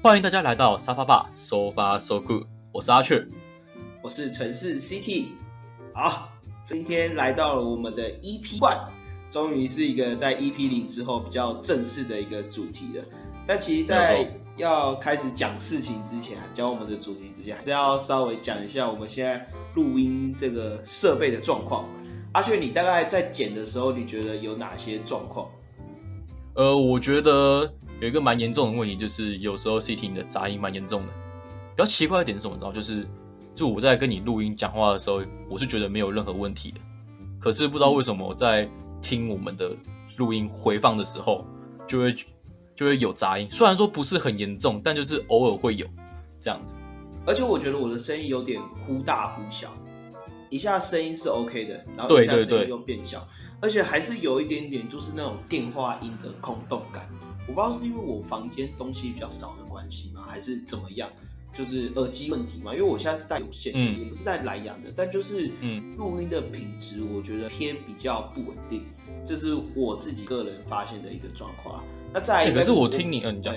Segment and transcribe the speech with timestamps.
[0.00, 2.44] 欢迎大家来到沙发吧，So far so good。
[2.70, 3.26] 我是阿雀，
[4.00, 5.24] 我是城市 CT。
[5.92, 6.28] 好，
[6.64, 8.78] 今天来到了我们的 EP One，
[9.28, 13.04] 终于是一个在 EP 零之后比较正式的一个主题了。
[13.44, 19.44] 但其实，在要开始讲事情之前，讲我们的主题之前，还是要稍微讲一下我们现在
[19.74, 21.84] 录音这个设备的状况。
[22.34, 25.50] 阿雀，你大概在剪的时候，你觉得有哪些状况？
[26.54, 31.08] 呃，我觉得有一个蛮严重的问题，就是有时候 CT 你的杂音蛮严重的。
[31.74, 32.56] 比较奇怪一点是什么？
[32.56, 33.06] 知道就是，
[33.54, 36.80] 就我在跟你录音讲话的时候，我是觉得没有任何问题的。
[37.40, 38.68] 可是不知道为什么在
[39.00, 39.76] 听我们的
[40.16, 41.44] 录音回放的时候，
[41.86, 42.14] 就会
[42.74, 43.48] 就会有杂音。
[43.50, 45.86] 虽然说不是很严重，但就是偶尔会有
[46.40, 46.76] 这样子。
[47.26, 49.68] 而且我觉得我的声音有点忽大忽小，
[50.50, 53.26] 一下声音是 OK 的，然后一下声音又变小。
[53.60, 57.08] 而且还是有一点点，就是那种电话音的空洞感。
[57.48, 61.10] 我不知道是因为我房间东西比较少的关系吗，还是怎么样？
[61.54, 62.72] 就是耳机问题嘛。
[62.74, 68.84] 因为我现在是戴有线，嗯，也不是戴蓝牙的，但就是嗯，录音的品质我觉得偏比较不稳定，
[69.24, 71.82] 这是我自己个人发现的一个状况。
[72.12, 73.54] 那再可是我听你嗯讲，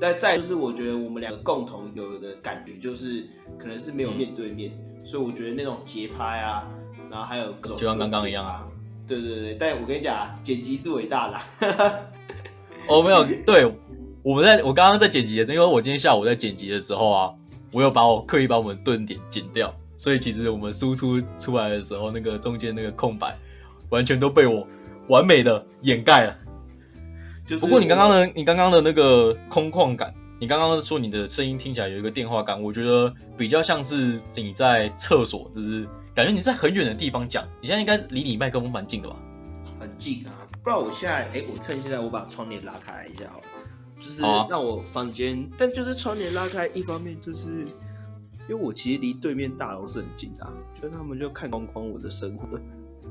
[0.00, 4.72] 再再就是我觉得我们两个共同有的感觉就是可能是没有面对面，
[5.04, 6.68] 所以我觉得那种节拍啊，
[7.10, 8.66] 然后还有各种就像刚刚一样啊。
[9.06, 12.06] 对对对，但我跟你讲，剪辑是伟大的。
[12.88, 13.64] 哦，没有，对，
[14.22, 17.30] 我们在我刚刚在剪辑的时候，因为我今天下午在剪辑的时候啊，
[17.72, 23.36] 我有把我刻意把我们顿点剪掉，所以其实我们输出出来的时候，那个中间那个空白，
[23.90, 24.66] 完全都被我
[25.08, 26.36] 完美的掩盖了。
[27.60, 35.86] 不过你刚刚的你刚刚的那个空旷感，你刚刚说你的声音听起来有一个电话感，我觉得比较像是你在厕所，就是。
[36.14, 39.16] 感觉你在很远的地方讲，你现在应该离你麦克风蛮近的吧？
[39.80, 43.44] 很近啊，不然我现在，哎，我趁现在我把窗帘拉开一下好了，
[43.98, 47.50] 就是让我房间，但就是窗帘拉开，一方面就是
[48.48, 50.46] 因为我其实离对面大楼是很近的，
[50.80, 52.46] 就他们就看光光我的生活，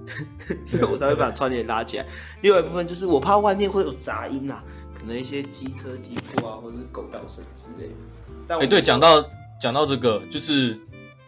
[0.65, 2.05] 所以我才会把窗帘拉起来。
[2.41, 4.63] 另外一部分就是我怕外面会有杂音啊，
[4.93, 7.95] 可能一些机车机过啊，或者是狗叫声之类的。
[8.47, 9.23] 但哎，对，讲到
[9.59, 10.79] 讲到这个，就是。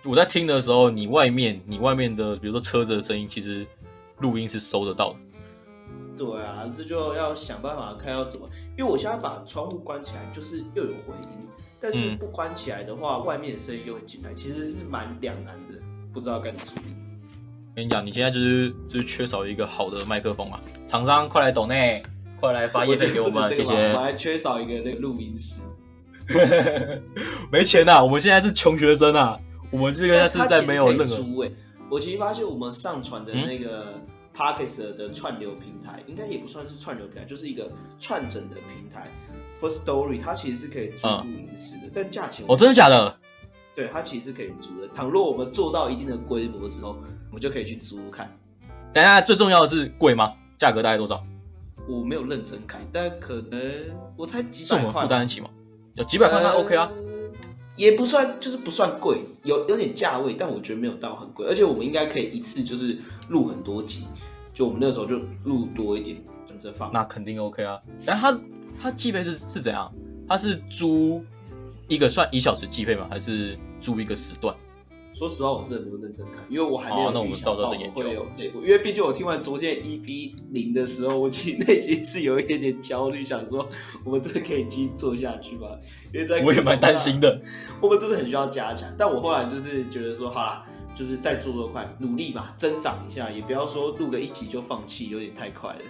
[0.05, 3.65] 我在听的时候，你外面你外面的，比如说车子的声音，其实
[4.17, 5.19] 录音是收得到的。
[6.17, 8.47] 对啊，这就要想办法看要怎么，
[8.77, 11.39] 因为我现在把窗户关起来，就是又有回音，
[11.79, 15.75] 但是不关起来的话，外面的声音又会进来，其实是蛮两难的，
[16.13, 16.93] 不知道该怎么处理。
[17.75, 20.61] 跟你讲，你现在就是就是缺少一个好的麦克风啊！
[20.85, 22.03] 厂商快来抖内，
[22.39, 23.73] 快来发业费给我们，谢谢。
[23.93, 25.63] 我还缺少一个那个录音室，
[27.51, 28.03] 没钱呐！
[28.03, 29.39] 我们现在是穷学生啊！
[29.71, 31.51] 我们这个是在没有任何租诶。
[31.89, 33.99] 我其实发现我们上传的那个
[34.35, 39.11] Parkes 的串流平台，应该也不算是串流平台，就是一个串整的平台。
[39.61, 43.17] First Story 它其实是可以租录音室的，但价钱哦，真的假的？
[43.75, 44.87] 对，它其实是可以租的。
[44.89, 46.97] 倘若我们做到一定的规模之后，
[47.29, 48.35] 我们就可以去租看。
[48.91, 50.33] 等下，最重要的是贵吗？
[50.57, 51.23] 价格大概多少？
[51.87, 53.61] 我没有认真看，但可能
[54.15, 55.49] 我才几百块，是我们负担得起吗？
[55.95, 56.91] 有几百块那 OK 啊。
[57.75, 62.97] 也不算，就是不算贵，有有点价位，但我觉得没有到很贵，而且我们应该可以一次就是
[63.29, 64.05] 录很多集，
[64.53, 66.91] 就我们那时候就录多一点，整着放。
[66.93, 67.81] 那肯定 OK 啊。
[68.05, 68.39] 但他
[68.81, 69.91] 他计费是是怎样？
[70.27, 71.23] 他是租
[71.87, 73.07] 一个算一小时计费吗？
[73.09, 74.55] 还是租一个时段？
[75.13, 78.61] 说实话，我真的没有认真看，因为我还没有预想到会有这部。
[78.61, 83.69] 因为毕竟我听完昨天 EP 零的时候，我其实内心是有一点点焦虑，想说
[84.03, 85.67] 我们真的可以继续做下去吗？
[86.11, 87.39] 因为在我也蛮担心的，
[87.79, 88.91] 我们真的很需要加强。
[88.97, 90.63] 但我后来就是觉得说，好啦，
[90.95, 95.81] 就是再做做快，努力嘛，增长一下，也不要说录个一集就放弃，有点太快了。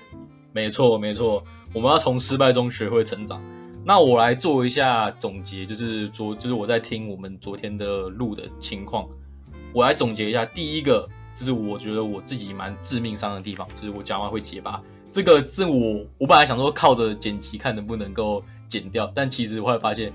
[0.51, 1.43] 没错，没错，
[1.73, 3.41] 我们要从失败中学会成长。
[3.85, 9.05] 那我来做一下总结，就是昨就是我在听我们昨天的录的情况，
[9.73, 10.45] 我来总结一下。
[10.45, 14.81] 第一个就是我觉得我自己蛮致命伤的地方，就是我讲话会结巴。
[15.11, 20.13] 这个是我我本来想说靠着剪辑看能不能够剪掉，但其实我会发现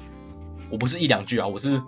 [0.71, 1.81] 我不是一两句啊，我是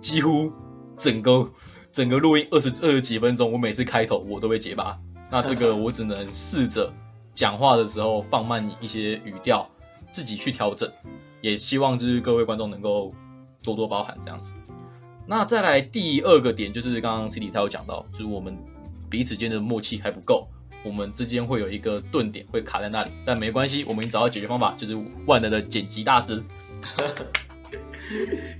[0.00, 0.50] 几乎
[0.96, 1.46] 整个
[1.92, 4.98] 整个录音二十二十几分钟，我每次开头我都会结巴。
[5.30, 6.90] 那这个我只能试着
[7.34, 9.68] 讲话的时候放慢一些语调，
[10.10, 10.90] 自己去调整。
[11.40, 13.12] 也希望就是各位观众能够
[13.62, 14.54] 多多包涵这样子。
[15.26, 18.56] 那再来第二个点就是刚刚 C D 他有讲到，就是我们
[19.10, 20.46] 彼此间的默契还不够，
[20.84, 24.96] 我们之间会有一个顿点会卡在那里，但没关系，我们已经找到解决方法，就是
[25.26, 26.42] 万能的剪辑大师。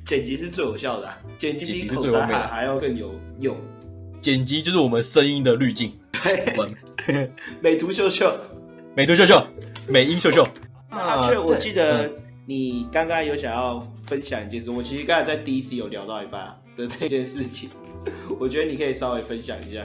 [0.05, 1.09] 剪辑是最有效的，
[1.39, 3.57] 剪辑比口才还还要更有用。
[4.21, 5.93] 剪辑就是我们声音的滤镜。
[7.63, 8.37] 美图秀秀，
[8.97, 9.47] 美图秀秀，
[9.87, 10.45] 美音秀秀。
[10.91, 12.11] 阿雀，我记得
[12.49, 17.69] 你刚刚有想要分享一件事，我其实刚才在 DC 有聊到一半的这件事情，
[18.39, 19.85] 我觉得你可以稍微分享一下。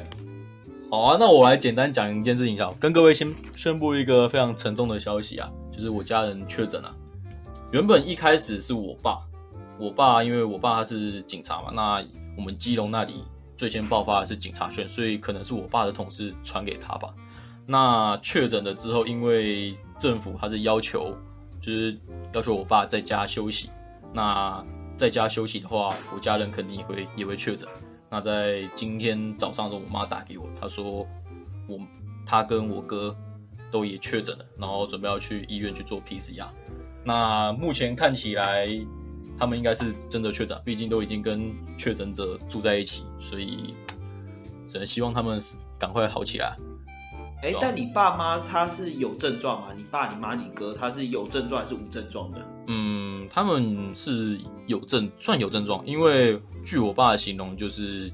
[0.91, 6.95] 好啊，那我来简单讲一件事情，好，跟各位先宣布一个非常沉重的消息啊，就是我家人确诊了。
[7.71, 9.17] 原本一开始是我爸，
[9.79, 12.05] 我爸因为我爸他是警察嘛，那
[12.37, 13.23] 我们基隆那里
[13.57, 17.11] 最先爆发的是警察圈，所以可能是我爸的同事传给他吧。
[17.65, 21.17] 那确诊了之后，因为政府他是要求，
[21.61, 21.97] 就是
[22.33, 23.69] 要求我爸在家休息。
[24.13, 24.65] 那
[24.97, 27.69] 在家休息的话，我家人肯定也会也会确诊。
[28.09, 31.07] 那在今天早上的时候，我妈打给我，她说
[31.67, 31.79] 我
[32.25, 33.15] 她跟我哥
[33.71, 36.49] 都也确诊了，然后准备要去医院去做 PCR。
[37.05, 38.67] 那目前看起来，
[39.37, 43.73] 他们应该是真的确诊，毕竟都已经跟确诊者住在一起，所以
[44.67, 45.39] 只能希望他们
[45.79, 46.57] 赶快好起来。
[47.43, 49.67] 哎，但你爸妈他是有症状吗？
[49.75, 52.47] 你爸、你妈、你哥他是有症状还是无症状的？
[52.67, 55.83] 嗯，他们是有症，算有症状。
[55.85, 58.11] 因为据我爸的形容，就是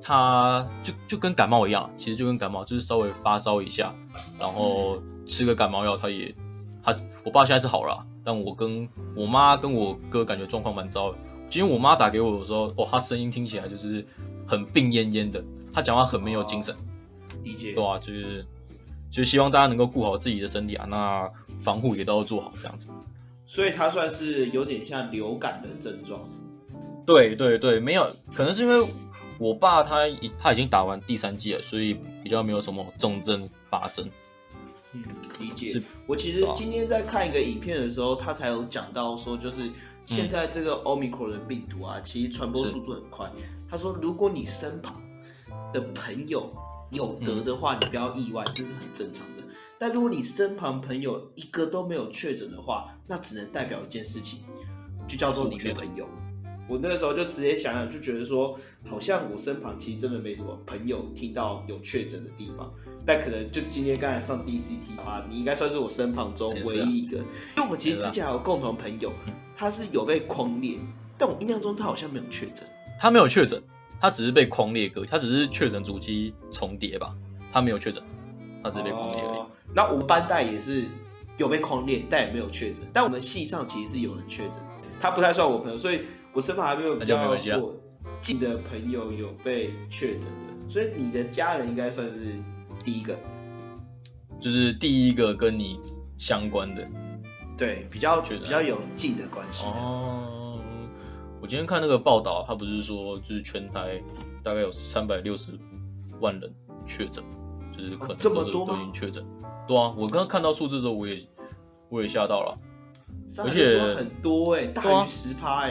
[0.00, 3.94] 他就就跟感冒一样，其实就跟感冒，就是稍微发烧一下，
[4.38, 6.34] 然后吃个感冒药，他也
[6.82, 11.18] 他我爸现在是好了，但我跟我妈跟我哥感觉状况蛮糟的。
[11.50, 14.02] 今天我妈打给我的时候，哦，他声音听起来就是
[14.46, 15.44] 很病恹恹的，
[15.74, 16.74] 他讲话很没有精神。
[17.42, 18.46] 理解，对啊，就是，
[19.10, 21.28] 就希望大家能够顾好自己的身体啊，那
[21.58, 22.88] 防护也都要做好，这样子。
[23.46, 26.20] 所以它算是有点像流感的症状。
[27.04, 28.86] 对对对，没有，可能是因为
[29.38, 34.08] 我爸他已他已经打完第三剂了，所以比较没有什么重症发生。
[34.92, 35.02] 嗯，
[35.40, 35.82] 理解。
[36.06, 39.68] 我其实今天在看一个影片的时候，他才有讲到说，就是
[40.04, 43.28] 现在这个 Omicron 的病毒啊，其实传播速度很快。
[43.68, 45.00] 他说，如果你身旁
[45.72, 46.52] 的朋友，
[46.90, 49.42] 有得的话，你不要意外，这是很正常的。
[49.78, 54.40] 但如果你身旁朋友一个都没有确诊的话，那只能代表一件事情，
[55.08, 56.06] 就叫做你没朋友。
[56.68, 58.56] 我那个时候就直接想想，就觉得说，
[58.88, 62.72] 好像我身旁其实真的没什么朋友听到有确诊的地方。
[63.04, 69.10] 但可能就今天刚才上 DCT 啊，你应该算是我身旁中唯一一个，因为我们其实之前还有共同朋友，
[69.56, 70.78] 他是有被框列，
[71.16, 72.68] 但我印象中他好像没有确诊，
[73.00, 73.60] 他没有确诊。
[74.00, 77.14] 他只是被框列个，他只是确诊主机重叠吧，
[77.52, 78.02] 他没有确诊，
[78.64, 79.40] 他只是被框列而已。
[79.74, 80.84] 那我们班代也是
[81.36, 82.82] 有被框列，但也没有确诊。
[82.92, 84.62] 但我们系上其实是有人确诊，
[84.98, 86.00] 他不太算我朋友，所以
[86.32, 87.36] 我身旁还没有比较
[88.20, 90.68] 近的朋友有被确诊的。
[90.68, 92.34] 所以你的家人应该算是
[92.82, 93.18] 第一个，
[94.40, 95.78] 就是第一个跟你
[96.16, 96.88] 相关的，
[97.58, 100.39] 对，比较比较有近的关系哦。
[101.40, 104.00] 我今天看那个报道，他不是说就是全台
[104.42, 105.52] 大概有三百六十
[106.20, 106.52] 万人
[106.86, 107.24] 确诊，
[107.76, 109.24] 就是可能都是都已经确诊。
[109.66, 111.18] 对啊，我刚刚看到数字的时候，我也
[111.88, 112.58] 我也吓到了，
[113.38, 115.70] 而且很多哎，大于十趴哎。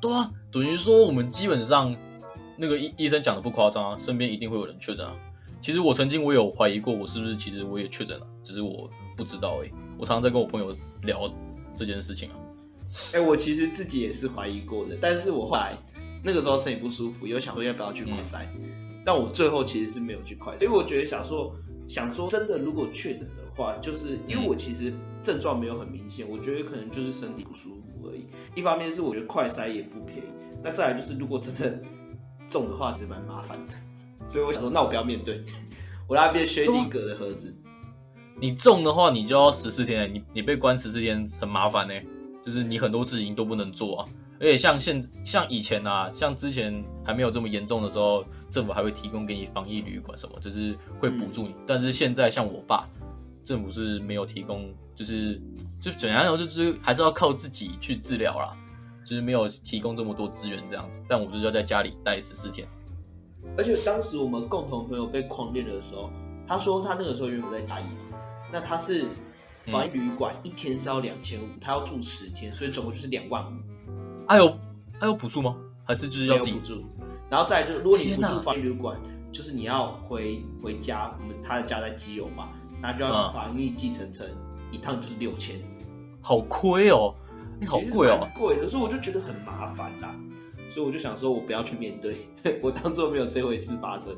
[0.00, 1.94] 对啊，等于说我们基本上
[2.56, 5.14] 那个医医生讲的不夸张啊，身边一定会有人确诊啊。
[5.60, 9.70] 其实我曾经我有怀疑过，我是不是其实我也确诊了，只是我不知道哎。
[9.98, 11.28] 我常常在跟我朋友聊
[11.74, 12.36] 这件事情啊。
[13.12, 15.76] 哎，我其实自己也是怀疑过的，但是我后来
[16.22, 18.46] 那个时候身体不舒服，有想说要不要去快筛，
[19.04, 21.54] 但我最后其实是没有去快，所以我觉得想说
[21.86, 28.26] 想说真的，如果确诊的话，就是因为我其实症状没有很明显，我觉得可能就是身体不舒服而已。
[28.54, 30.30] 一方面是我觉得快筛也不便宜，
[30.62, 31.80] 那再来就是如果真的
[32.48, 33.74] 中的话，其实蛮麻烦的。
[34.28, 35.44] 所以我想说，那我不要面对，
[36.08, 37.54] 我那边薛定格的盒子。
[38.40, 41.94] 你中的话，你就要十四天，你你被关十四天很麻烦呢。
[42.46, 46.72] 就是你很多事情都不能做啊，而且像现像以前啊，像之前
[47.04, 51.56] 还没有这么严重的时候，政府还会提供给你防疫旅馆什么，就是会补助你。
[51.66, 52.88] 但是现在像我爸，
[53.42, 55.42] 政府是没有提供，就是
[55.80, 58.56] 就怎样讲，就是还是要靠自己去治疗啦，
[59.04, 61.02] 就是没有提供这么多资源这样子。
[61.08, 62.64] 但我就是要在家里待十四天。
[63.58, 66.12] 而且当时我们共同朋友被狂练的时候，
[66.46, 67.84] 他说他那个时候原本在嘉义，
[68.52, 69.06] 那他是。
[69.66, 73.56] 防疫旅馆一天是要两千五，他要住十天，所以总共就是两万五。
[74.28, 74.58] 还有
[74.98, 75.56] 还有补助吗？
[75.84, 76.84] 还是就是要自己补助？
[77.28, 78.96] 然后再就是，如果你不住防疫旅馆，
[79.32, 84.24] 就是你要回回家，我们他的家在基隆嘛，那就要防疫计程车，
[84.70, 85.56] 一趟就是六千，
[86.20, 87.14] 好亏哦！
[87.60, 88.66] 你好贵哦，贵。
[88.68, 90.14] 所以我就觉得很麻烦啦，
[90.70, 92.28] 所以我就想说，我不要去面对，
[92.62, 94.16] 我当做没有这回事发生。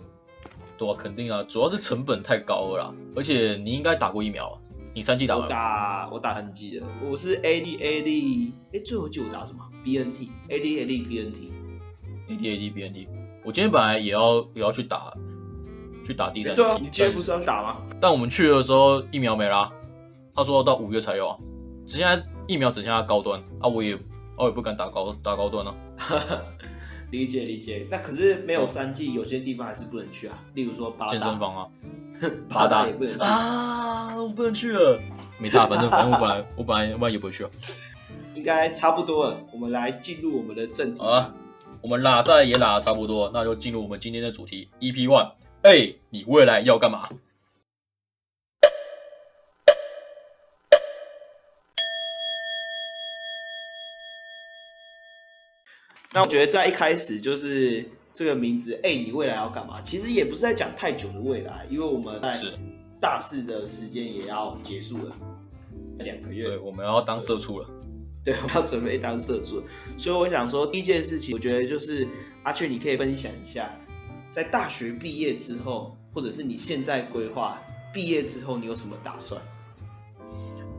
[0.76, 4.60] 对啊，肯定啊，主要是成本太高了啦，而且你应该打过疫苗。
[4.98, 11.52] 你三季打我打我打三季了，我是 A D A D，哎，最后一剂我打什么？B N T A D A D B N T
[12.26, 13.08] A D A D B N T。
[13.44, 15.14] 我今天本来也要也要去打，
[16.04, 16.60] 去打第三剂。
[16.60, 17.76] 对啊，你今天不是要打吗？
[18.00, 19.72] 但我们去的时候疫苗没啦，
[20.34, 21.38] 他说到五月才有啊。
[21.86, 23.96] 现在疫苗只剩下高端啊，我也
[24.36, 25.74] 我也不敢打高打高端啊。
[27.10, 30.38] 理解理解，那可是没有三 G，有些地方还是不能去啊。
[30.54, 31.68] 例如说健身房啊，
[32.48, 35.00] 八大也不能去啊，我不能去了。
[35.38, 37.50] 没差，反正反正我本来我本来我也不会去啊。
[38.34, 41.34] 应该差不多了，我们来进入我们的正题啊。
[41.80, 45.32] 我们拉赛也拉的差不多，那就进入我们今天的主题 EP One。
[45.62, 47.08] 哎，你未来要干嘛？
[56.18, 59.80] 那我觉得在一开始就是这个名字，哎，你未来要干嘛？
[59.82, 62.36] 其实也不是在讲太久的未来，因为我们在
[63.00, 65.16] 大四的时间也要结束了，
[65.96, 66.42] 这两个月。
[66.42, 67.70] 对，我们要当社畜了。
[68.24, 69.62] 对，我要准备当社畜，
[69.96, 72.04] 所以我想说，第一件事情，我觉得就是
[72.42, 73.72] 阿雀，你可以分享一下，
[74.28, 77.62] 在大学毕业之后，或者是你现在规划
[77.94, 79.40] 毕业之后你有什么打算？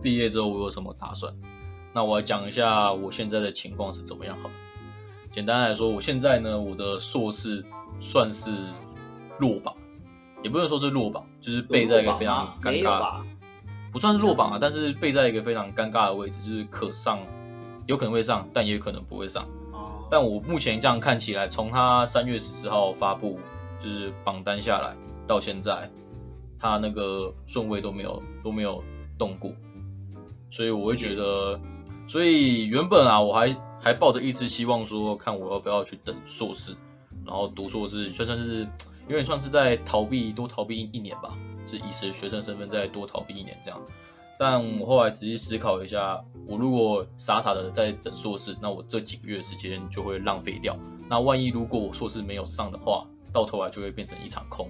[0.03, 1.33] 毕业之后我有什么打算？
[1.93, 4.49] 那我来讲一下我现在的情况是怎么样好。
[5.31, 7.63] 简单来说，我现在呢，我的硕士
[7.99, 8.49] 算是
[9.37, 9.75] 落榜，
[10.41, 13.21] 也不能说是落榜，就是背在一个非常尴尬，
[13.91, 17.19] 不算是落榜啊，但是背在一个非常尴尬的位置，就是可上，
[17.85, 19.47] 有可能会上，但也有可能不会上。
[20.09, 23.39] 但我目前这样看起来，从他三月十四号发布
[23.79, 24.95] 就是榜单下来
[25.27, 25.87] 到现在，
[26.57, 28.83] 他那个顺位都没有都没有
[29.15, 29.51] 动过，
[30.49, 31.59] 所以我会觉得，
[32.07, 33.55] 所以原本啊，我还。
[33.81, 36.75] 还抱着一丝希望，说看我要不要去等硕士，
[37.25, 38.67] 然后读硕士，就算是
[39.07, 43.79] 有点算是在逃避，多逃避一年吧，是以是学生身份再多逃避一年这样。
[44.37, 50.77] 但我后来仔细思考一下，我如果傻傻的在等硕士，那我这几个月时间就会浪费掉。
[51.09, 54.69] 那万一如果我硕士没有上的话，到头来就会变成一场空。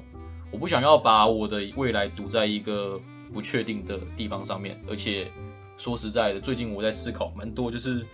[0.51, 3.00] 我不想要把我的未来堵在一个
[3.34, 4.80] 不确定的地方上面。
[4.88, 5.32] 而且
[5.78, 8.06] 说实在的，最近我在思考蛮多，就是。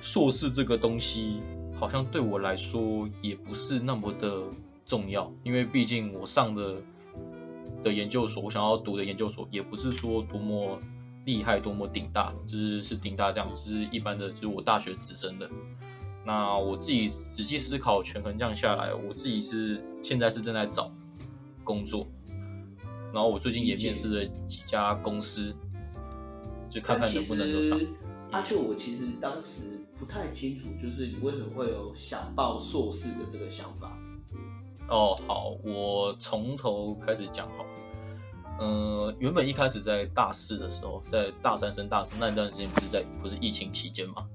[0.00, 1.40] 硕士这个东西
[1.74, 4.42] 好像对我来说也不是那么的
[4.84, 6.76] 重要，因为毕竟我上的
[7.82, 10.78] 的研究所，我想要读的研究所也不是说多么
[11.24, 15.50] 厉害、多么顶大，就是是顶大这样，就是一般的，就是我大学直升的。
[16.24, 20.90] 那我自己仔细思考、权衡这样下来，我自己是现在是正在找
[21.62, 22.06] 工作，
[23.12, 25.54] 然后我最近也面试了几家公司，
[26.68, 27.80] 就看看能不能够上。
[28.36, 33.96] 阿秀，我其实当时不太清楚，就是你为什么会有想报硕士的这个想法。
[34.88, 37.64] 哦，好，我从头开始讲好。
[38.60, 44.28] 嗯，原本一开始在大四的时候，在大三升大四那一段时间，不是在不是疫情期间嘛？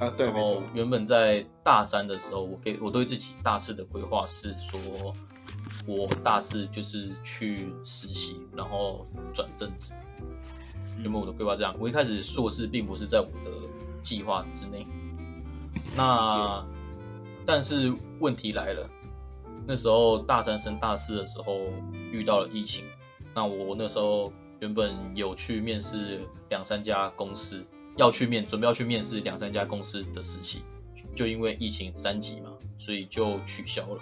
[0.00, 0.26] 啊，对。
[0.26, 4.80] 然后原本在大三的时候，我给我对自己大四的规划是说，
[5.86, 9.94] 我大四就是去实习，然后转正职。
[10.98, 13.50] 原本我的规划这样，我一开始硕士并不是在我的
[14.02, 14.86] 计划之内。
[15.96, 16.64] 那
[17.46, 18.88] 但是问题来了，
[19.66, 21.60] 那时候大三升大四的时候
[22.12, 22.84] 遇到了疫情。
[23.34, 27.64] 那我那时候原本有去面试两三家公司，
[27.96, 30.62] 要去面准备要去面试两三家公司的实习，
[31.14, 34.00] 就因为疫情三级嘛，所以就取消了。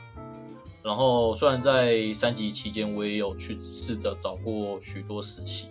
[0.82, 5.68] 然后虽然在三级期间，我也有去试着找过许多实习。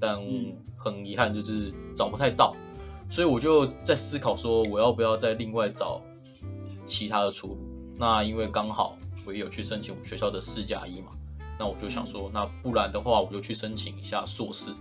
[0.00, 0.18] 但
[0.76, 2.56] 很遗憾，就是找不太到，
[3.10, 6.00] 所以我就在思考说，我要不要再另外找
[6.86, 7.58] 其他的出路？
[7.98, 11.08] 那因为刚好我也有去申请我们学校的四加一嘛，
[11.58, 14.72] 那我就想说，那不然的话，我就去申请一下硕士。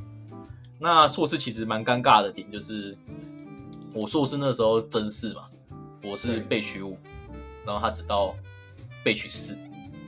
[0.80, 2.98] 那硕士其实蛮尴尬的点就是，
[3.94, 5.42] 我硕士那时候真试嘛，
[6.02, 6.98] 我是被取五，
[7.66, 8.34] 然后他只到
[9.04, 9.58] 被取四，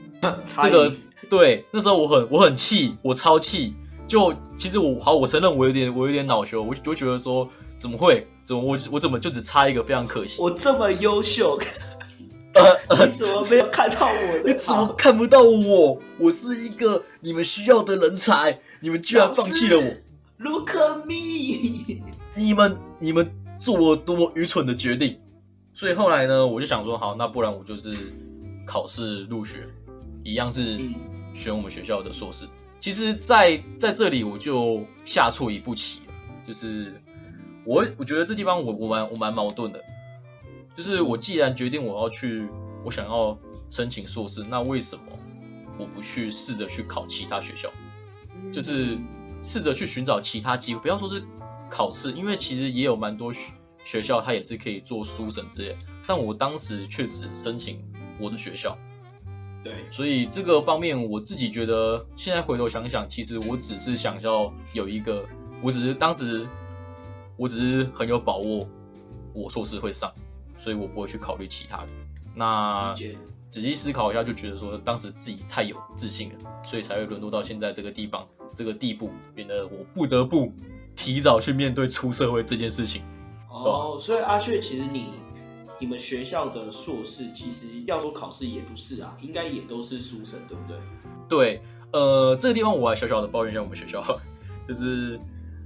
[0.62, 0.90] 这个
[1.28, 3.74] 对，那时候我很我很气，我超气。
[4.06, 10.42] 就其实我好，我承认我有点我有点恼羞，我就觉得说怎么会，怎么我我怎么就只差一个，非常可惜。
[10.42, 11.58] 我这么优秀，
[12.54, 14.38] 呃， 你怎么没有看到我？
[14.44, 15.98] 你怎么看不到我？
[16.18, 19.94] 我是一个你们需要的人才，你们居然放弃了我。
[20.38, 22.02] Look at me！
[22.34, 25.18] 你们你们做了多么愚蠢的决定。
[25.72, 27.96] 所以后来呢，我就想说，好，那不然我就是
[28.66, 29.60] 考试入学，
[30.22, 30.76] 一样是
[31.32, 32.44] 选我们学校的硕士。
[32.82, 36.92] 其实，在在这里我就下错一步棋了，就是
[37.64, 39.80] 我我觉得这地方我我蛮我蛮矛盾的，
[40.76, 42.48] 就是我既然决定我要去，
[42.84, 43.38] 我想要
[43.70, 45.04] 申请硕士，那为什么
[45.78, 47.70] 我不去试着去考其他学校，
[48.52, 48.98] 就是
[49.44, 51.22] 试着去寻找其他机会，不要说是
[51.70, 53.52] 考试，因为其实也有蛮多学
[53.84, 57.80] 学校它也是可以做书审之类，但我当时却只申请
[58.18, 58.76] 我的学校。
[59.64, 65.24] 对，所以这个方面我自己觉得，现在回头想想，其实我只是想要有一个，
[65.62, 66.46] 我只是当时
[67.36, 68.58] 我只是很有把握，
[69.32, 70.12] 我硕士会上，
[70.56, 71.92] 所以我不会去考虑其他的。
[72.34, 72.94] 那
[73.48, 80.52] 仔细思考一下，就觉得说当时自己太有自信了，所以才会沦落到现在这个地方、这个地步，变得我不得不
[80.96, 83.02] 提早去面对出社会这件事情。
[83.48, 85.10] 哦，所以阿雀，其实你
[85.82, 90.78] 你们学校的硕士，其实要说考试也不是啊，应该也都是书生，对不对？
[91.28, 91.62] 对，
[91.92, 94.00] 呃，这个地方我还小小的抱怨一下我们学校，
[94.64, 95.18] 就是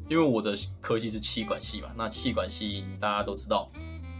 [0.09, 3.71] 因为我的科系是气管系嘛，那气管系大家都知道，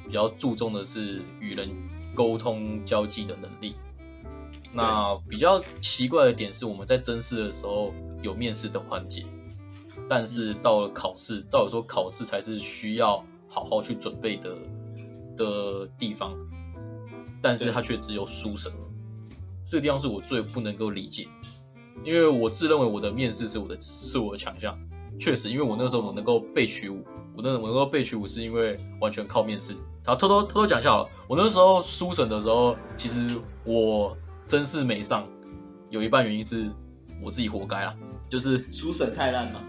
[0.07, 1.71] 比较注重的是与人
[2.15, 3.75] 沟通交际的能力。
[4.75, 9.25] 那比较奇怪的点是，我们在甄试的时候有面试的环节，
[10.11, 13.25] 但是到了考试，照理说考试才是需要。
[13.49, 14.59] 好好去准备的
[15.37, 16.35] 的地方，
[17.41, 18.73] 但是他却只有书审，
[19.65, 21.29] 这个地方是我最不能够理解，
[22.05, 24.77] 因为我自认为我的面试是我的是我的强项，
[25.19, 27.05] 确实，因为我那时候我能够被取五，
[27.37, 29.75] 我那我能够被取五是因为完全靠面试。
[30.05, 33.29] 好，偷偷偷偷讲一下了，我那时候书审的时候，其实
[33.65, 34.17] 我
[34.47, 35.27] 真是没上，
[35.91, 36.71] 有一半原因是
[37.23, 37.95] 我自己活该啦，
[38.29, 39.61] 就是书审太烂吗？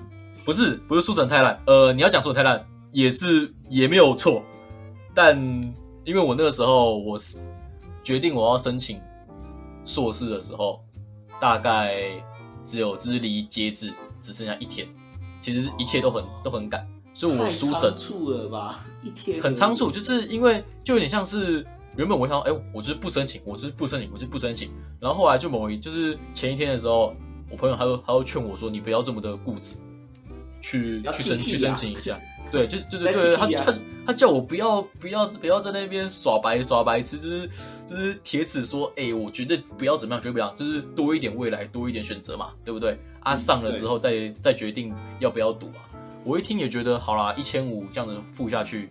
[0.45, 2.65] 不是，不是书审太烂，呃，你要讲书审太烂。
[2.93, 4.41] 也是也没有错，
[5.17, 5.35] 但
[6.05, 7.39] 因为我那个时候我是
[8.03, 9.01] 决定我要申请
[9.83, 10.79] 硕士的时候，
[11.41, 12.23] 大概
[12.63, 14.87] 只有就是离截止只剩下一天，
[15.41, 24.69] 其实一切都很都很赶，所以我书审促了吧一天，很仓促，就是因为就有点像是原本我想哎，我就是不申请，我就是不申请，我就不申请，
[24.99, 27.15] 然后后来就某一就是前一天的时候，
[27.49, 29.73] 我朋友还会还会劝我说，你不要这么的固执，
[30.61, 32.21] 去去申去申请一下。
[32.51, 33.73] 对，就就对对，他他
[34.07, 37.49] 他叫我不要不要不要在那边耍白耍白痴，就是
[37.85, 42.97] 就是铁齿说，哎，我绝对不要怎么样，绝对不要，就是多一点未来，多一点选择嘛，对不对？
[43.21, 45.75] 啊，上了之后再再决定要不要赌嘛。
[46.23, 48.89] 我一听也觉得好啦，一千五这样子付下去，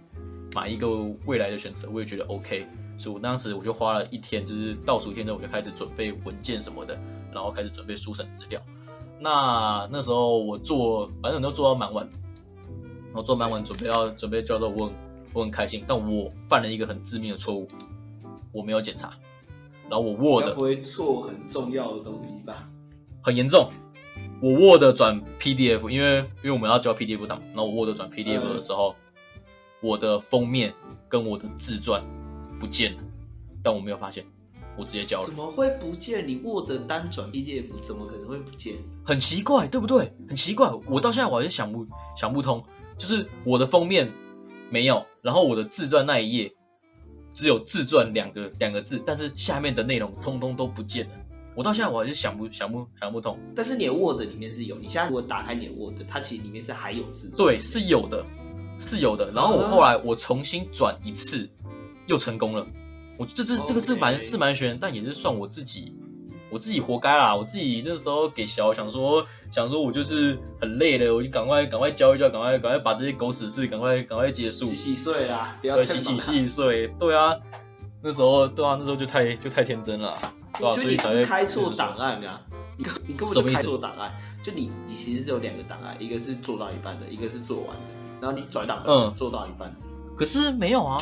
[0.55, 0.89] 买一个
[1.25, 2.67] 未来的选择，我也觉得 OK。
[2.99, 6.99] 所以我当时我就花了一天，就是倒数一天之后，我就开始准备文件什么的，
[7.31, 8.59] 然后开始准备书审资料。
[9.19, 12.09] 那那时候我做，反正都做到蛮晚。
[13.17, 14.95] 我做满完，准备要准备教授，我很
[15.33, 17.67] 我很开心，但我犯了一个很致命的错误，
[18.53, 19.11] 我没有检查，
[19.89, 22.69] 然后我 Word 不会错很重要的东西吧？
[23.23, 23.71] 很严重，
[24.43, 28.95] 我 Word 转 PDF，因为因为我们要交 PDF 档，然后我 Word 转 PDF 的时候，
[29.81, 30.75] 我的封面
[31.09, 32.05] 跟我的自传
[32.61, 32.99] 不见了，
[33.63, 34.27] 但我没有发现，
[34.77, 35.27] 我直接交了。
[35.27, 36.29] 怎么会不见？
[36.29, 38.75] 你 Word 单转 PDF 怎么可能会不见？
[39.03, 40.15] 很奇怪，对不对？
[40.29, 42.63] 很奇怪，我到现在我还是想不想不通。
[42.97, 44.11] 就是我的封面
[44.71, 46.53] 没有，然后我的自传那一页
[47.35, 51.13] 只有自传两个两个字，但是下面的内容通通都不见了。
[51.55, 53.39] 我到现在我还是想不想不想不通。
[53.55, 57.31] 但是你的 Word 里面是有，你现在如果打开你的 Word，它其实里面是还有字。
[57.37, 58.25] 对，是有的，
[58.79, 59.31] 是有的。
[59.33, 61.49] 然后我后来我重新转一次，
[62.07, 62.67] 又成功了。
[63.19, 65.97] 我这这这个是蛮是蛮悬，但也是算我自己。
[66.57, 67.37] 我自己活该啦！
[67.37, 74.65] 我自己那时候给小想说想说，我就是很累了，我就赶快赶快教一教，赶快赶快把这些狗屎事赶快赶快结束。
[74.65, 76.89] 洗洗睡啦，不要洗洗洗睡。
[76.99, 77.37] 对啊，
[78.03, 80.17] 那时候对啊，那时候就太就太天真了，
[80.55, 80.73] 对吧？
[80.73, 82.41] 所以才会开错档案啊！
[82.79, 87.83] 你你根本就开错档案，就你你其实是有两个档案，一个是做到一半的，一个是做完的，
[88.19, 89.71] 然后你转档嗯做到一半。
[90.17, 90.97] 可是没有啊，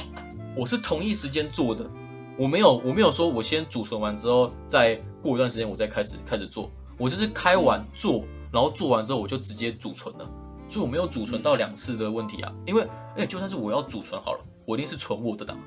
[0.57, 1.89] 我是同一时间做的。
[2.37, 6.71] 我没有，我没有说，我先储存完之后，再过一段时间我再开始开始做。
[6.97, 10.31] 我就是开完做，然后做完之后我就直接储存了，
[10.69, 12.55] 所以我没有储存到两次的问题啊。
[12.65, 15.59] 因为，哎，就算是我要储存好了，我一定是存我的档，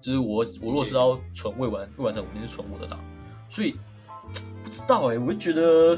[0.00, 2.98] 就是我我如果是要存未完未完成，我一定是存我的档。
[3.48, 3.76] 所以
[4.64, 5.96] 不知道哎，我就觉得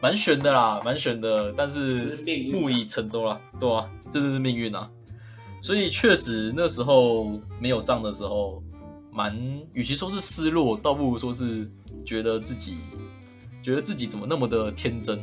[0.00, 1.52] 蛮悬的啦，蛮悬的。
[1.54, 2.08] 但是
[2.50, 4.90] 木已成舟了，对啊，这就是命运啊。
[5.60, 8.62] 所以确实那时候没有上的时候。
[9.14, 9.36] 蛮，
[9.74, 11.70] 与其说是失落，倒不如说是
[12.02, 12.78] 觉得自己
[13.62, 15.22] 觉得自己怎么那么的天真，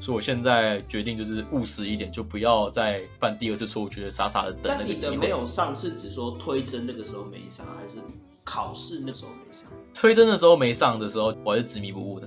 [0.00, 5.16] 所以我现在决定就是务实一点，就不要再犯第二次错误，觉得傻傻的等那个机会。
[5.18, 7.98] 没有上是指说推甄那个时候没上，还是
[8.42, 9.70] 考试那时候没上？
[9.92, 12.26] 推甄的时候没上的时候，我还是执迷不悟的，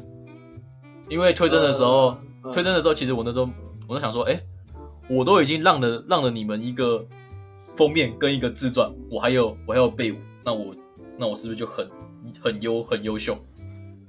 [1.10, 2.16] 因为推甄的时候，
[2.54, 3.50] 推甄的时候，其实我那时候
[3.88, 4.40] 我都想说，哎，
[5.10, 7.04] 我都已经让了让了你们一个
[7.76, 10.76] 封面跟一个自传，我还有我还有备伍，那我。
[11.20, 11.86] 那我是不是就很
[12.42, 13.38] 很优很优秀，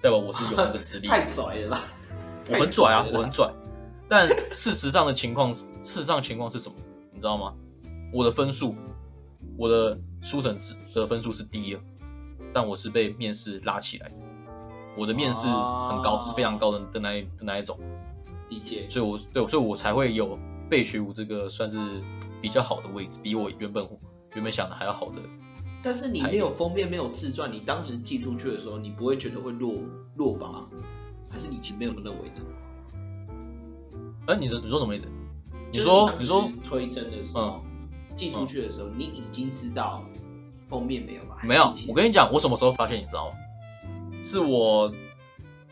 [0.01, 1.09] 代表我是有那个实力？
[1.09, 1.83] 太拽了吧！
[2.49, 3.53] 我很拽啊，我很拽。
[4.09, 6.75] 但事实上的情况，事实上情况是什么？
[7.13, 7.53] 你知道吗？
[8.13, 8.77] 我的分数，
[9.57, 10.57] 我的书审
[10.95, 11.81] 的分数是低的，
[12.53, 14.15] 但我是被面试拉起来的。
[14.97, 17.79] 我的面试很高，是非常高的的那的那一种。
[18.51, 18.89] 理解。
[18.89, 21.79] 所以，我对，所以我才会有被学武这个算是
[22.41, 23.89] 比较好的位置，比我原本
[24.35, 25.19] 原本想的还要好的。
[25.83, 29.75] 但是你没有封面，没有自传，你当时寄出去的时候，你不会觉得会落
[30.17, 30.69] 落榜，
[31.31, 32.43] 还是你其实没有认为的？
[34.27, 35.09] 哎，你是你说什么意思？
[35.73, 37.63] 你说你说推真的时候，
[38.15, 40.05] 寄出去的时候，你已经知道
[40.63, 41.39] 封面没有吧？
[41.43, 43.35] 没有，我跟你讲，我什么时候发现，你知道吗？
[44.23, 44.93] 是我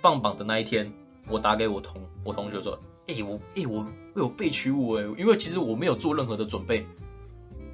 [0.00, 0.90] 放榜的那一天，
[1.28, 6.86] 我打给我同我同学说，哎，我哎我我有被取物哎，因为其实我没有做任何的准备。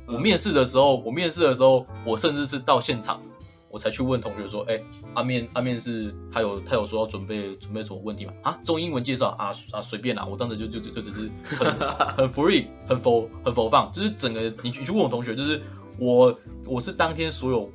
[0.07, 3.21] 我面试的时候，我面试的时候，我甚至是到现场，
[3.71, 4.81] 我才去问同学说：“哎，
[5.14, 11.73] 阿面阿面试，他有他有说要准备准备什么问题吗？”啊，中英文介绍啊啊，随便啦，我当时就就就只是很
[12.17, 15.62] 很 free，很佛很佛放，就是整个你去问我同学，就是
[15.99, 17.71] 我我是当天所有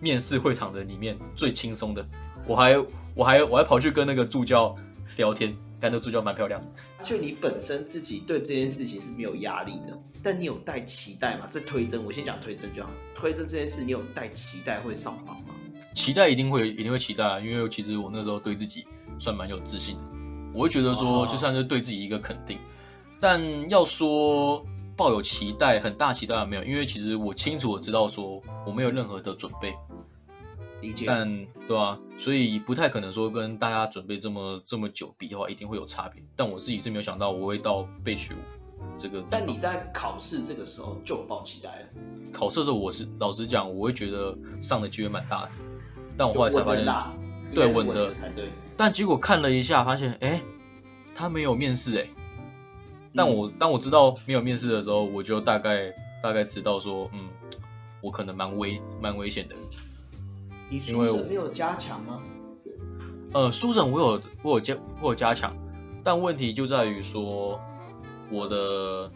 [0.00, 2.06] 面试会场的里面最轻松的，
[2.46, 2.78] 我还
[3.14, 4.74] 我还我还跑去跟那个助教
[5.16, 5.56] 聊天。
[5.80, 11.46] 干的助教蛮漂亮的，就你本身自己对这件事情是没有压力的，但你有带期待吗？
[11.50, 12.90] 这推甄，我先讲推甄就好。
[13.14, 15.54] 推甄这件事，你有带期待会上榜吗？
[15.94, 17.40] 期待一定会，一定会期待啊！
[17.40, 18.86] 因为其实我那时候对自己
[19.18, 19.98] 算蛮有自信，
[20.52, 22.58] 我会觉得说，就算是对自己一个肯定。
[23.18, 29.74] 但要说抱有期待，很大期待没有，因为其实我清楚我知道说，我没有任何的准备。
[30.86, 36.22] 理解，但对啊，所以不太可能说跟大家准备这么这么久比的话，一定会有差别。
[36.36, 38.36] 但我自己是没有想到我会到被取五
[38.96, 39.24] 这个。
[39.28, 41.86] 但你在考试这个时候就抱期待了。
[42.32, 45.50] 考试的时候，我是老实讲，我会觉得上的机会蛮大的。
[46.16, 46.86] 但我后来才发现，
[47.52, 48.48] 对稳的才对。
[48.76, 50.40] 但结果看了一下，发现哎，
[51.14, 52.06] 他没有面试哎。
[53.14, 57.28] 但我当我知道没有面试的时候，我就大概大概知道说，嗯，
[58.02, 59.56] 我可能蛮危蛮危险的。
[60.68, 62.20] 你书审没有加强吗？
[63.32, 65.54] 呃，书审我有我有加我有加强，
[66.02, 67.60] 但问题就在于说，
[68.30, 69.10] 我的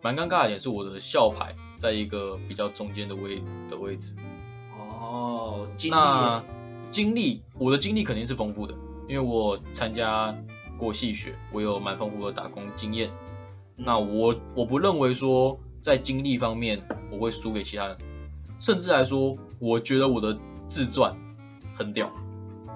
[0.00, 4.14] 蛮尴尬的点是我的校牌在一个比较中间的位的位置。
[4.78, 6.42] 哦，那
[6.90, 8.74] 经历我的经历肯定是丰富的，
[9.08, 10.34] 因为我参加
[10.78, 13.10] 过戏学，我有蛮丰富的打工经验。
[13.76, 17.98] 那我我不认为说在经历方面我会输给其他人，
[18.58, 20.38] 甚至来说，我觉得我的。
[20.70, 21.12] 自传
[21.74, 22.06] 很屌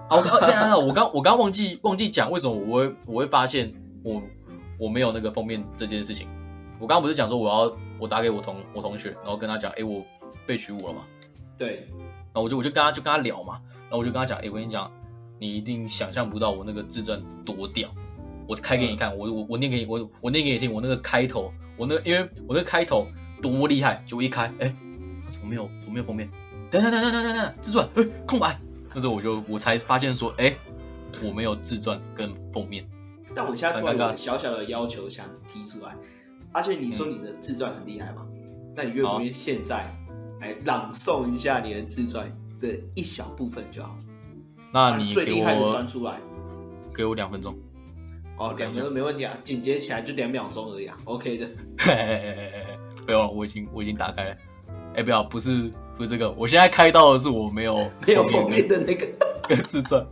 [0.08, 0.16] 啊！
[0.16, 4.20] 我刚我刚我刚忘记忘记讲为什么我会我会发现我
[4.76, 6.26] 我没有那个封面这件事情。
[6.80, 10.04] 我刚刚不是讲说我要我打给我同我同学，然后跟他讲，哎，我
[10.44, 11.02] 被取五了嘛？
[11.56, 11.86] 对。
[12.32, 14.90] 然后我就我就跟他就跟他聊嘛，然后我就跟他讲，哎，我跟你讲，
[15.38, 17.88] 你一定想象不到我那个自传多屌。
[18.48, 23.06] 我开给你看，我我我念给你，我我念给你听，我那个开头，我那因为我那个开头
[23.40, 24.74] 多么厉害，就一开，哎，
[25.28, 26.28] 怎么没有怎么没有封面？
[26.74, 28.58] 等等等等等等等，自传，哎，空白。
[28.92, 30.52] 那时候我就我才发现说，哎，
[31.22, 32.84] 我没有自传跟封面。
[33.32, 35.94] 但我现在突然有小小的要求想提出来，
[36.52, 38.26] 而且你说你的自传很厉害嘛？
[38.74, 39.88] 那你愿不愿意现在
[40.40, 42.28] 来朗诵一下你的自传
[42.60, 43.96] 的一小部分就好？
[44.72, 46.18] 那你最厉害的端出来，
[46.96, 47.56] 给我两分钟。
[48.36, 51.48] 哦，两分钟没问题啊，紧接起来就两秒钟而已啊，OK 的。
[53.06, 54.36] 不用了，我已经我已经打开了。
[54.96, 55.72] 哎，不要，不是。
[55.96, 57.76] 不是这个，我现在开到的是我没有
[58.06, 59.06] 没有封面的那个
[59.48, 60.04] 跟自传。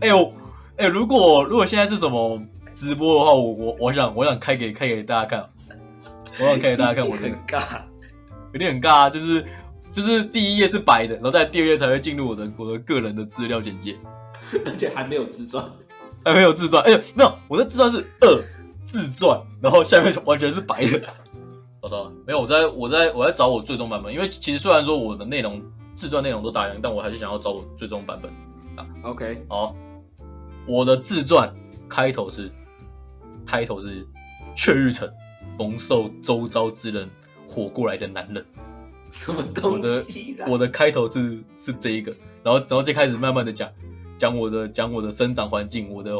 [0.00, 0.32] 哎呦，
[0.76, 2.40] 哎，如果如果现在是什么
[2.74, 5.48] 直播的话，我我我想我想开给开给大家看，
[6.38, 7.62] 我想开给大家看，我很尬，
[8.52, 9.44] 有点很尬啊，就是
[9.92, 13.96] 就是第一页是白的，然后在第二页才会进入我的我的个人的资料简介，
[14.66, 15.64] 而且还没有自传，
[16.24, 18.44] 还没有自传，哎呦，没有，我的自传是二
[18.84, 21.02] 自传，然后下面完全是白的。
[21.84, 22.40] 找到了没有？
[22.40, 25.62] 我在我在我在找我最终版本，因为其实虽然说我的内容
[25.94, 28.32] 自传内容都打烊，但我还是想要找我最终版本
[28.74, 28.86] 啊。
[29.02, 29.76] OK，好，
[30.66, 31.54] 我的自传
[31.86, 32.50] 开头是
[33.44, 34.06] 开头是
[34.56, 35.06] 雀玉成
[35.58, 37.06] 蒙受周遭之人
[37.46, 38.42] 活过来的男人，
[39.10, 40.38] 什么东西？
[40.48, 42.10] 我的开头是是这一个，
[42.42, 43.68] 然后然后就开始慢慢的讲
[44.16, 46.14] 讲我的讲我的生长环境，我的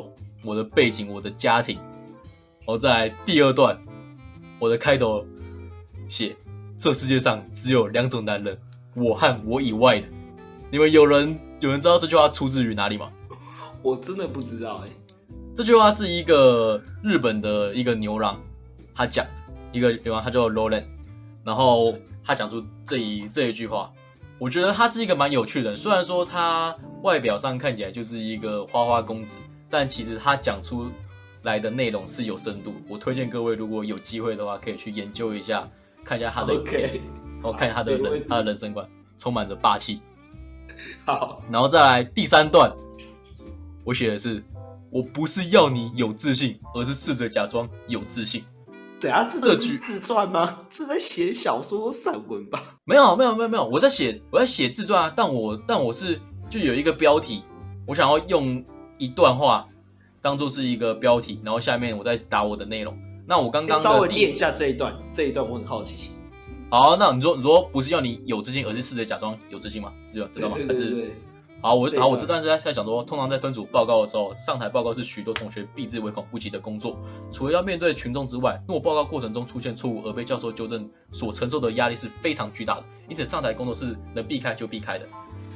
[0.44, 3.82] 我的背景，我的家庭，然后在第二段
[4.58, 5.24] 我的开头。
[6.08, 6.36] 写
[6.76, 8.58] 这世界上只有两种男人，
[8.94, 10.06] 我和我以外的。
[10.70, 13.10] 你们有人有人知道这句话出自于哪里吗？
[13.82, 14.92] 我真的不知道哎。
[15.54, 18.40] 这句话是一个日本的一个牛郎，
[18.94, 19.24] 他讲
[19.72, 20.84] 一个牛郎，他叫 Roland，
[21.44, 23.92] 然后他讲出这一这一句话，
[24.38, 25.76] 我觉得他是一个蛮有趣的。
[25.76, 29.38] 虽然说他外表上看起来就是一个花花公子，
[29.70, 30.90] 但其实他讲出
[31.42, 32.74] 来的内容是有深度。
[32.88, 35.70] 我推荐各位如果有机会的话，可以去研究一下。
[36.04, 37.00] 看一下他的影片，
[37.40, 40.00] 然后看一下他的人，他的人生观充满着霸气。
[41.06, 42.70] 好，然后再来第三段，
[43.84, 44.42] 我写的是：
[44.90, 48.44] 我不是要你有自信，而是试着假装有自信。
[49.00, 50.58] 等下这句自传吗？
[50.70, 52.76] 是在写小说散文吧？
[52.84, 57.44] 没有没有没有没有，我在写我在写自传啊，但我但我是就有一个标题，
[57.86, 58.64] 我想要用
[58.98, 59.68] 一段话
[60.22, 62.98] 当做是一个标题，然后下面我再打我的内容。
[63.26, 66.12] 那我刚刚稍微念一下这一段，这一段我很好奇。
[66.70, 69.92] 好，那你说你说不是要你有自信，而是试着假装有自信嘛？
[70.04, 70.56] 知道知道吗？
[70.66, 71.12] 还是？
[71.62, 76.98] 好，我好，我这段是在在想说，通常在分组报告的时候，上台报告是许多同学避之唯恐不及的工作。
[77.30, 82.84] 除了要面对群众之外，若报告过程中出现错误而被教授纠正，所承受的压力是非常巨大的。
[83.08, 85.06] 因此，上台工作是能避开就避开的。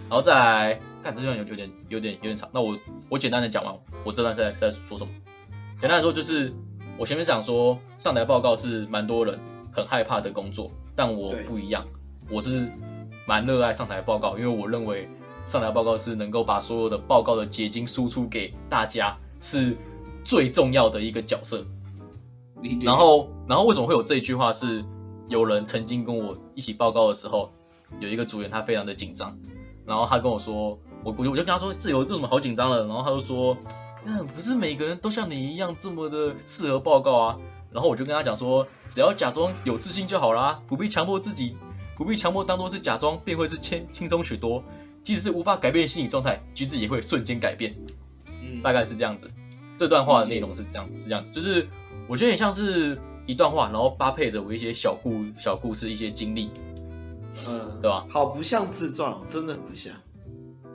[0.09, 2.75] 然后再来看这段有有点有点有点长，那我
[3.11, 5.13] 我简单的讲完，我这段在在说什么？
[5.79, 6.55] 简单来说，就是
[6.99, 9.39] 我前面想说，上台报告是蛮多人
[9.73, 11.87] 很害怕的工作，但我不一样，
[12.29, 12.69] 我是
[13.25, 15.09] 蛮热爱上台报告，因为我认为。
[15.47, 19.75] 上台报告是能够把所有的报告的结晶输出给大家，是
[20.23, 21.65] 最重要的一个角色。
[22.83, 24.53] 然后，然后为什么会有这句话？
[24.53, 24.85] 是
[25.27, 27.51] 有人曾经跟我一起报告的时候，
[27.99, 29.35] 有一个组员他非常的紧张，
[29.87, 32.85] 然后他跟我说，我我就我就跟他说，这有这什么好紧张的？
[32.85, 33.57] 然后他就说，
[34.05, 37.39] 嗯，不是每个人都像你一样这么的适合报告啊。
[37.71, 41.57] 然后我就跟他讲说，只要假装有自信就好啦，不必强迫自己，
[41.97, 44.63] 不必强迫当做是假装，便会是轻轻松许多。
[45.03, 47.77] 即使是无法改变心理状态，举止也会瞬间改变。
[48.27, 49.31] 嗯，大概是这样子。
[49.77, 51.69] 这段话的内容是这样，是这样子，就是
[52.09, 56.51] 我觉得很像是一段话，然后搭配着我一些小故小故事、一些经历。
[57.47, 58.07] 嗯，对吧？
[58.09, 59.93] 好不像自传，真的不像。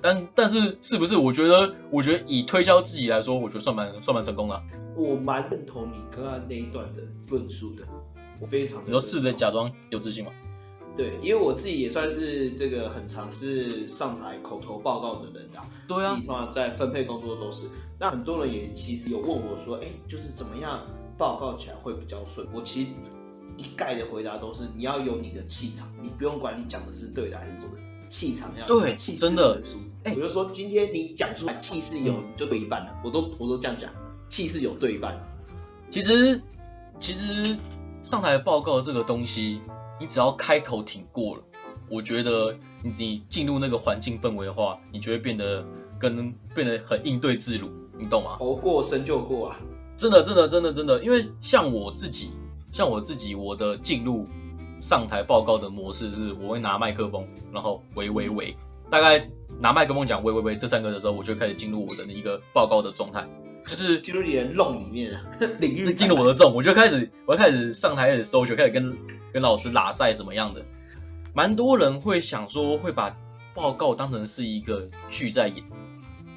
[0.04, 1.16] 但但是是不是？
[1.16, 4.62] 我觉得，我觉得以推销自己来说，我觉得算蛮算蛮成功的。
[4.98, 7.84] 我蛮认同你刚刚那一段的论述的，
[8.42, 8.84] 我非常。
[8.86, 10.32] 你说试着假装有自信吗？
[10.96, 15.66] 对，因为我自己也算是这个很尝试上台口头报告的人啊。
[15.88, 17.68] 对啊，通常在分配工作都是。
[17.98, 20.86] 那很多人也其实有问我说，哎，就是怎么样
[21.18, 22.46] 报告起来会比较顺？
[22.54, 22.90] 我其实
[23.58, 27.78] 一概的回答都是，你要有你的气场，你不用管你讲的是对的还是错的，
[28.14, 29.60] 气场要对，真的。
[30.04, 33.02] 哎，我就说今天你讲出来气势有，就对一半了。
[33.04, 33.90] 我都我都这样讲，
[34.30, 35.20] 气势有对一半。
[35.90, 36.40] 其实
[37.00, 37.58] 其实
[38.04, 39.62] 上台报告这个东西。
[40.00, 41.44] 你只要开头挺过了，
[41.88, 45.66] 我觉得你进入那个环境氛围的话，你就会变得
[45.98, 48.36] 跟变得很应对自如，你懂吗？
[48.38, 49.60] 头过身就过啊！
[49.96, 52.32] 真的，真的，真的，真的，因为像我自己，
[52.72, 54.28] 像我自己，我的进入
[54.84, 58.54] 上台报告的模式是，我会拿麦克风，然后喂喂喂，
[58.90, 59.26] 大概
[59.62, 63.26] 拿麦克风讲喂喂喂这三个的时候，我就开始进入我的一个报告的状态，
[63.66, 65.18] 就是进入你的笼里面，
[65.62, 68.94] 领域进入我的洞，我就开始，我就开始上台开始搜，就开始跟。
[69.34, 70.64] 跟老师拉赛怎么样的？
[71.34, 73.10] 蛮多人会想说，会把
[73.56, 75.64] 报告当成是一个剧在演，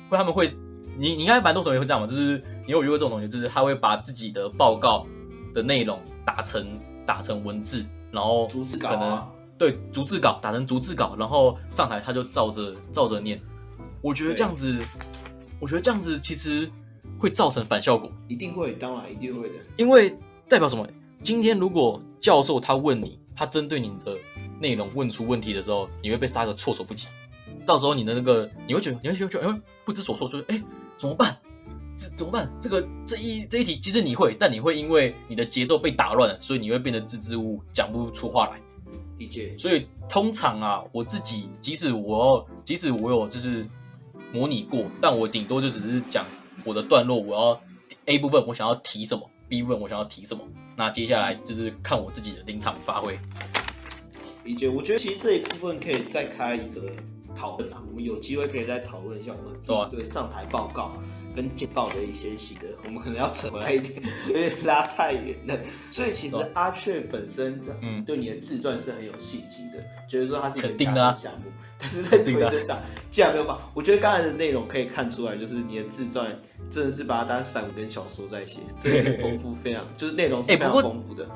[0.08, 0.56] 会他们会，
[0.96, 2.06] 你你应该蛮多同学会这样嘛？
[2.06, 5.06] 就是你有遇过这种同学，就是他会把自己的报告
[5.52, 6.66] 的内容打成
[7.04, 13.38] 打成文字，然后逐字稿，可能对逐字稿打成逐字稿，然后上台他就照着照着念。
[14.00, 14.78] 我觉得这样子，
[15.60, 16.70] 我觉得这样子其实
[17.18, 20.86] 会造成反效果，一定会，当然一定会的，因为代表什么？
[21.22, 24.16] 今天如果教授他问你，他针对你的
[24.60, 27.08] 内容问出问题的时候，你会被杀个措手不及。
[27.66, 30.62] 到时候你的那个，你会觉得，你会觉得，哎，不知所措，就是，哎，
[30.96, 31.36] 怎么办？
[31.96, 32.52] 这怎么办？
[32.60, 38.60] 这个这一这一题，其实你会，但你会因为你的节奏被打乱了，所以你会变得支支吾吾，讲不出话来。
[39.18, 39.56] 理解。
[39.58, 43.66] 所以通常啊，我自己即使我要，即使我有就是
[44.32, 46.26] 模拟过，但我顶多就只是讲
[46.64, 47.60] 我的段落，我要
[48.04, 50.44] A 部分我想要提什么，B 部分我想要提什么。
[50.76, 53.18] 那接下来就是看我自己的临场发挥。
[54.44, 56.82] 理解，我觉得其实这一部分可以再开一个
[57.36, 60.92] 讨论啊，我们有机会可以再讨论一下我们自己对上台报告。
[61.36, 65.54] 跟简报的一些心得，我们可能要扯回来一点， 有点拉太远了。
[65.90, 71.40] 所以其实阿雀本身，嗯，对你的自传是很有信心的，觉得说它是一个定的项目。
[71.76, 81.28] 但是在推荐上，既然没有把，我觉得刚才的内容可以看出来，就是你的自传真的是把它当散文跟小说在写，真的很丰富，非常就是内容是非常丰富的。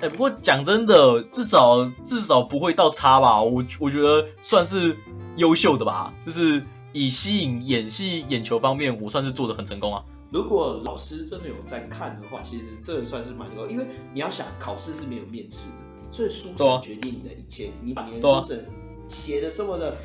[0.00, 3.42] 哎，不过讲真的，至少至少不会到差吧？
[3.42, 4.96] 我我觉得算是
[5.36, 6.62] 优秀的吧，就是。
[6.96, 10.00] 以吸引演戏眼球方面，我算是做的很成功啊。
[10.30, 17.72] 如果老师真的有在看的话，其实这算是蛮成功，因为你要想考试是没有面试的，所以书审决定你的一切。
[17.82, 18.64] 你把你的书审
[19.08, 19.96] 写的这么的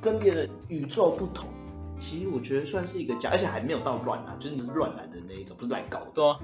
[0.00, 1.50] 跟别人宇宙不同，
[2.00, 6.10] 其实我觉得算是一个加，而且还没有到乱啊，就是你是乱来的那一种，不是来搞的。
[6.14, 6.38] 对啊，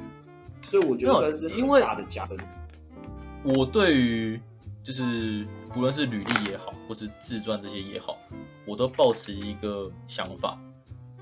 [0.61, 2.37] 所以我觉得算是因为大的加分。
[3.43, 4.38] 我对于
[4.88, 8.16] 就是不论是履历也好，或是自传这些也好。
[8.64, 10.59] 我都保持一个想法，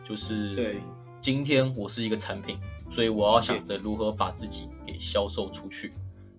[0.05, 0.81] 就是对
[1.21, 2.57] 今天我是一个产品，
[2.89, 5.93] 所以我要想着如何把自己给销售出去。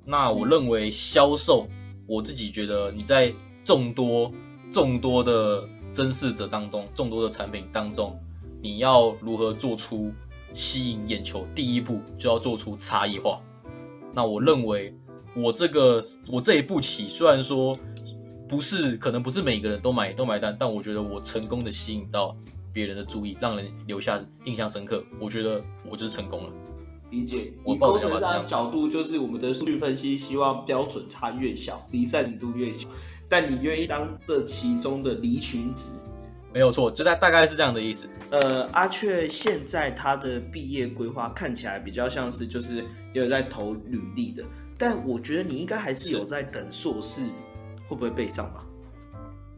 [0.05, 1.67] 那我认为销售，
[2.05, 4.31] 我自己觉得你在众多
[4.71, 8.17] 众多的真试者当中，众多的产品当中，
[8.61, 10.13] 你要如何做出
[10.53, 11.45] 吸引眼球？
[11.53, 13.41] 第一步就要做出差异化。
[14.13, 14.95] 那我认为
[15.38, 17.78] 我这个我这一步棋，虽然说
[18.50, 22.36] 不是可能不是每个人都买都买单，但我觉得我成功的吸引到
[22.73, 25.04] 别人的注意，让人留下印象深刻。
[25.19, 26.50] 我觉得我就是成功了。
[27.12, 32.89] 理解，以工程上角度，就是我们的数据分析希望标准差越小，离散程度越小。
[33.30, 35.91] 但你愿意当这其中的离群值？
[36.52, 38.10] 没有错，就大大概是这样的意思。
[38.32, 44.43] 呃，阿雀现在他的毕业规划看起来比较像是就是有在投履历的，
[44.77, 47.21] 但我觉得你应该还是有在等硕士
[47.87, 48.63] 会不会备上吧？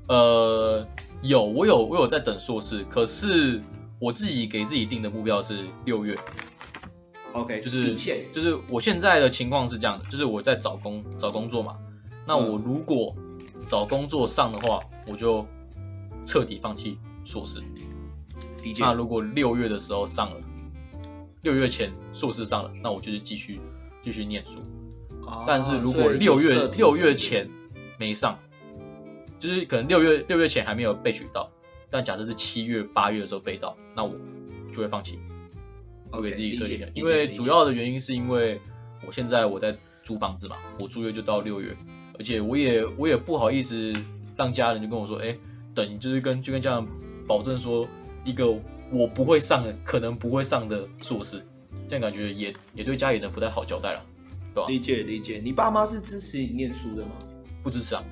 [0.08, 0.88] 呃，
[1.22, 3.62] 有，我有我有在等硕士，可是
[4.00, 6.18] 我自己给自己定的目标是六月。
[7.34, 7.94] OK，就是
[8.32, 11.78] 就是我现在的情况是这样的，就是我在找工找工作嘛。
[12.26, 13.16] 那我如果
[13.68, 15.46] 找工作上的话，我就
[16.26, 17.62] 彻底放弃硕士。
[18.80, 20.42] 那如果六月的时候上了，
[21.44, 23.62] 六月前硕士上了，那我就是继续
[24.04, 24.62] 继续念书。
[25.48, 27.50] 但是如果六月六月前
[27.98, 28.38] 没上，
[29.38, 31.50] 就是可能六月六月前还没有被取到，
[31.90, 34.14] 但假设是七月八月的时候被到，那我
[34.72, 35.20] 就会放弃。
[36.12, 38.60] 我给自己设定的，因为主要的原因是因为
[39.06, 41.76] 我现在我在租房子嘛，我租约就到六月，
[42.18, 43.94] 而且我也我也不好意思
[44.36, 45.38] 让家人就跟我说，哎，
[45.76, 46.88] 等就是跟就跟家人
[47.28, 47.88] 保证说
[48.26, 48.52] 一个
[48.92, 51.46] 我不会上的，可能不会上的硕士，
[51.88, 54.04] 这样感觉也也对家里人不太好交代了，
[54.60, 54.68] 对吧？
[54.68, 57.12] 理解理解，你爸妈是支持你念书的吗？
[57.64, 58.04] 不支持啊，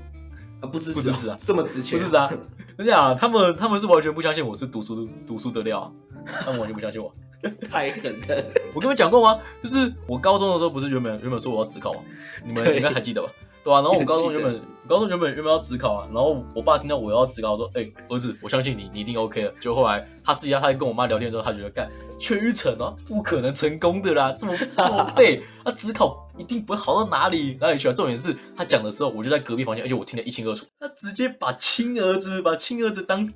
[0.62, 1.98] 啊不支持不支持啊，这么值钱？
[1.98, 2.32] 不支持啊，
[2.78, 5.92] 真的啊，他们他们是完全不相信我是读书读书的料，
[6.26, 7.14] 他们完全不相信我。
[7.70, 8.44] 太狠了！
[8.74, 9.40] 我跟你们讲过吗？
[9.60, 12.00] 就是我高中的时候，不是原本原本说我要自考吗？
[12.44, 13.30] 你们应该还记得吧？
[13.68, 27.94] 对啊，然后我高中原本高中原本原本要自考啊，然后我爸听到我要自考，说：“哎，儿子，我相信你，你一定 OK 了。”就后来他试一下，他跟我妈聊天之后，他觉得干缺一层啊，不可能成功的啦，这么这么废，他自考一定不会好到哪里哪里去啊。
[27.94, 30.66] 重点是他讲的时候，我就在隔壁房间，而且我听得一清二楚。
[30.80, 33.30] 他直接把亲儿子把亲儿子当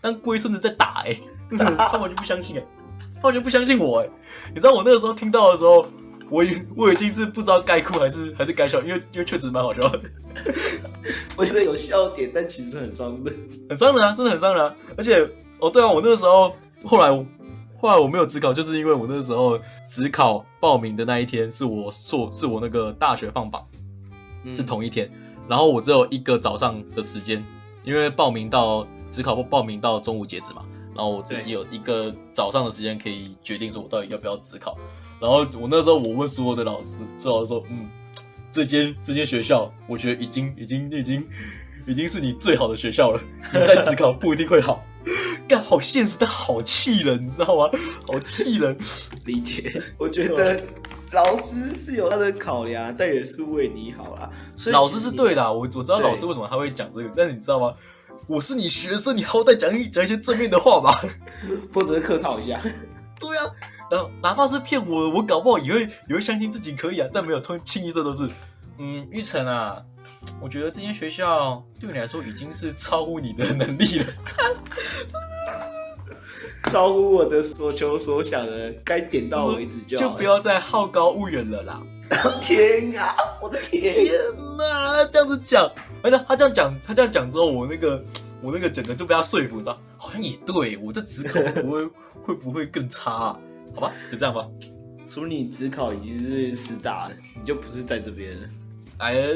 [0.00, 1.16] 当龟孙子在打，哎，
[1.78, 2.66] 他完全不相信哎。
[3.20, 4.08] 他完全不相信我哎！
[4.52, 5.86] 你知道我那个时候听到的时候，
[6.32, 10.00] 我已我已经是不知道该哭还是还是该笑，因为因为确实蛮好笑的。
[11.36, 13.36] 我觉得有笑点，但其实很伤人，
[13.68, 14.74] 很伤人啊，真的很伤人啊。
[14.96, 16.54] 而且哦，对啊，我那个时候
[16.86, 17.10] 后来
[17.78, 23.62] 后来我没有职考，就是因为我那个时候职考报名的那一天是我硕是我那个大学放榜，
[24.54, 25.10] 是同一天，
[25.46, 27.44] 然后我只有一个早上的时间，
[27.84, 30.64] 因为报名到职考报报名到中午截止嘛。
[30.94, 34.78] 然后我这有一个早上的时间可以决定说我到底要不要自考。
[35.22, 37.88] 然后我那时候我问所有的老师，所有老师说，嗯，
[38.50, 41.28] 这间这间学校，我觉得已经已经已经
[41.86, 43.20] 已经是你最好的学校了。
[43.54, 44.84] 你在自考不一定会好。
[45.46, 47.70] 干，好现实，但好气人，你知道吗？
[48.04, 48.76] 好气人。
[49.24, 49.80] 理解。
[49.96, 50.60] 我觉得
[51.12, 54.28] 老师是有他的考量，但也是为你好啦。
[54.56, 57.72] 所以老师是对的，我我知道老师为什么他会讲这个，但是你知道吗？
[58.26, 61.00] 我是你学生，你好歹讲一讲一些正面的话吧，
[61.72, 62.60] 或者是客套一下。
[63.20, 63.44] 对啊，
[63.92, 67.06] 然后哪怕是骗我，我搞不好也会也会相信自己可以啊。
[67.12, 68.26] 但没有通清一色都是，
[68.78, 69.82] 嗯，玉成啊，
[70.40, 74.06] 我觉得这间学校对你来说已经是超乎你的能力了，
[76.72, 78.72] 超乎我的所求所想了。
[78.82, 81.82] 该点到为止就就不要再好高骛远了啦。
[82.40, 84.14] 天啊，我的天
[84.56, 85.04] 哪！
[85.04, 85.70] 这样子讲，
[86.02, 88.02] 哎，他他这样讲，他这样讲之后，我那个
[88.40, 89.78] 我那个整个就被他说服，知道？
[89.98, 91.86] 好像也对，我这职口不会
[92.22, 93.38] 会不会更差？
[93.74, 94.48] 好吧，就这样吧。
[95.08, 98.48] 说你职考已经是师大了，你就不是在这边了。
[98.98, 99.26] 哎，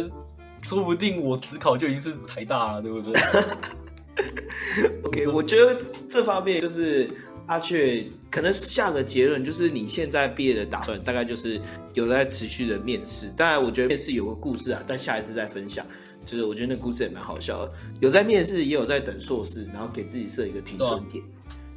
[0.62, 3.12] 说不定我职考就已经是台大了，对不对？
[5.05, 7.09] OK，我觉得这方面就是。
[7.47, 11.61] 阿雀可能下个结论就是，你现在毕业的打算大概就是
[11.95, 13.30] 有在持续的面试。
[13.37, 15.87] 当然，我觉得面试有个故事啊，但下一次再分享。
[16.24, 21.22] 就是我觉得那故事也蛮好笑的，有在面试，也有在等硕士，然后给自己设一个停损点，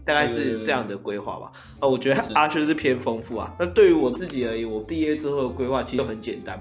[0.09, 1.51] 大概是这样的规划吧。
[1.79, 3.53] 啊，我觉得阿雀是偏丰富啊。
[3.59, 6.59] 那对于我自己而言，我毕业之后的规划其实很简单，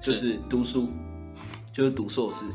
[0.00, 0.88] 就是读书，
[1.72, 2.46] 就是读硕士。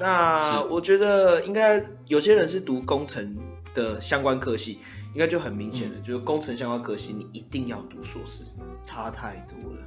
[0.00, 3.36] 那我觉得应该有些人是读工程
[3.74, 4.78] 的相关科系。
[5.14, 8.44] 应该就很明显的，就是工程相关科系，你一定要读硕士，
[8.82, 9.78] 差太多了。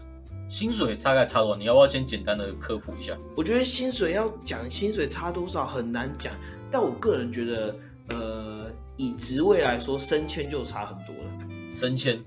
[0.48, 1.56] 薪水大概差多少？
[1.56, 3.16] 你要不要先简单的科普一下？
[3.36, 6.34] 我觉得薪水要讲薪水差多少很难讲，
[6.72, 7.76] 但我个人觉得，
[8.10, 8.69] 呃，
[9.00, 11.32] 以职位来说，升迁就差很多了。
[11.74, 12.22] 升迁，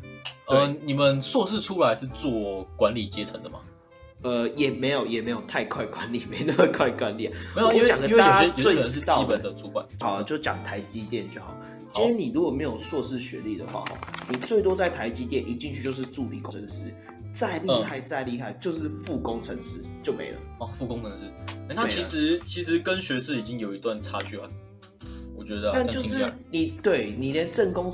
[0.47, 3.61] 呃，你们硕士出来是做管理阶层的吗？
[4.23, 7.29] 呃，也没有，也没有太快管理，没那么快管理。
[7.55, 11.55] 没有，因为因为有些最知道基本的主管，好，就讲台积电就好。
[11.93, 13.85] 今天你如果没有硕士学历的话，
[14.31, 16.95] 你最多在台积电一进去就是助理工程师，
[17.35, 20.39] 再厉害再厉害就是副工程师就没了。
[20.61, 21.31] 哦，副工程师，
[21.69, 24.49] 那其实其实跟学士已经有一段差距了，
[25.43, 25.71] 我觉得。
[25.73, 27.93] 但就是你对你连正工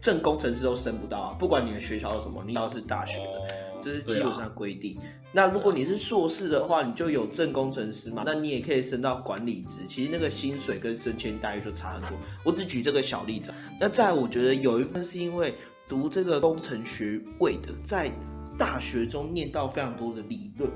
[0.00, 3.68] 正工程师都升不到啊，不管你的学校是什么，你要是大学的。
[3.80, 4.98] 这是基本上规定。
[5.32, 9.82] 那如果你是硕士的话，你就有正工程师嘛，那你也可以升到管理职。
[9.86, 12.18] 其实那个薪水跟升迁待遇就差很多。
[12.42, 13.54] 我只举这个小例子。
[13.80, 15.54] 那在，我觉得有一份是因为
[15.86, 18.10] 读这个工程学位的，在
[18.58, 20.68] 大学中念到非常多的理论，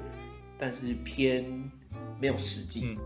[0.56, 1.44] 但是偏
[2.20, 2.96] 没有实际。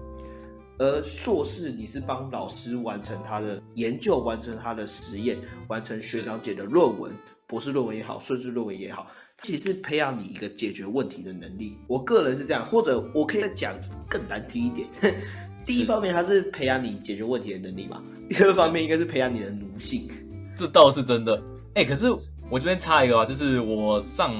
[0.78, 7.12] 而硕士你是帮老师完成他的研究，完成他的实验，完成学长姐的论文，
[7.46, 9.06] 博士论文也好，硕士论文也好。
[9.42, 13.74] 其实培养你一个解决问题的能力，我个人是这样，或者我可以再讲
[14.08, 14.88] 更难听一点。
[15.66, 20.08] 第一方面，它是培养你解决问题的能力嘛；第二方面，应该是培养你的奴性。
[20.56, 21.42] 这倒是真的。
[21.74, 22.06] 哎，可是
[22.48, 24.34] 我这边插一个啊，就是我上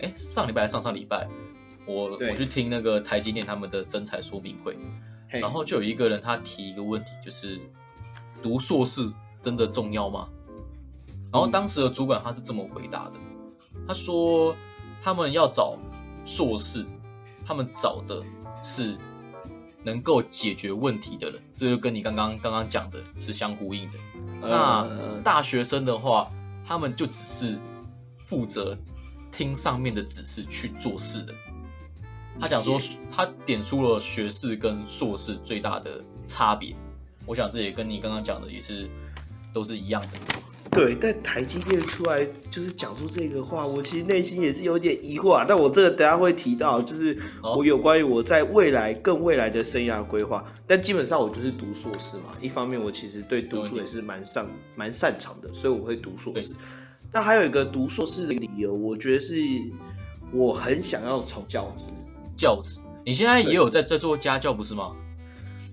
[0.00, 1.26] 哎上礼拜上上礼拜，
[1.86, 4.76] 我我去听那个台积电他们的真才说明会，
[5.40, 7.58] 然后就有一个人他提一个问题，就是
[8.42, 9.10] 读硕士
[9.40, 10.28] 真的重要吗？
[11.32, 13.12] 然后当时的主管他是这么回答的。
[13.88, 14.54] 他说
[15.02, 15.76] ：“他们要找
[16.26, 16.84] 硕士，
[17.44, 18.22] 他们找的
[18.62, 18.96] 是
[19.82, 23.98] 能够解决问题的人，这就跟你刚刚刚刚讲的是相呼应的。
[24.42, 24.86] 那
[25.24, 26.30] 大学生的话，
[26.64, 27.58] 他们就只是
[28.18, 28.76] 负责
[29.32, 31.34] 听上面的指示去做事的。
[32.40, 32.78] 他讲说，
[33.10, 36.74] 他点出了学士跟硕士最大的差别。
[37.26, 38.88] 我想这也跟你刚刚讲的也是
[39.52, 40.18] 都是一样的。”
[40.72, 45.44] 对，但台积电出来就是讲出这个话，我其实内心也是有点疑惑啊。
[45.46, 50.42] 但我这个等下会提到，就是我有关于我在未来更未来的生涯规划。
[50.66, 56.54] 但基本上我就是读硕士嘛，一方面我其实对读书也是蛮擅蛮擅长的，所以我会读硕士。
[57.10, 59.34] 但还有一个读硕士的理由，我觉得是
[60.32, 61.88] 我很想要从教职。
[62.36, 64.92] 教职，你现在也有在在做家教不是吗？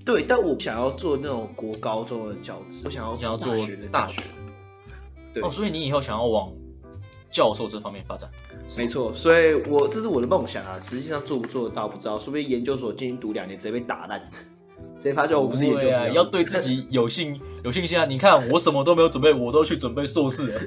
[0.05, 3.55] 对，但我想要做那种国高中的教职，我想要想要做
[3.91, 4.23] 大学。
[5.41, 6.51] 哦，所以你以后想要往
[7.29, 8.29] 教授这方面发展？
[8.75, 10.79] 没错，所以我这是我的梦想啊。
[10.79, 14.27] 实际上做不做得到不知道，说不定研究所进行读两年直接被打烂，
[14.99, 16.13] 直接发现我不是研究生。
[16.13, 18.05] 要对自己有信 有信心啊！
[18.05, 20.61] 你看我什么都没有准备，我都去准备硕士了。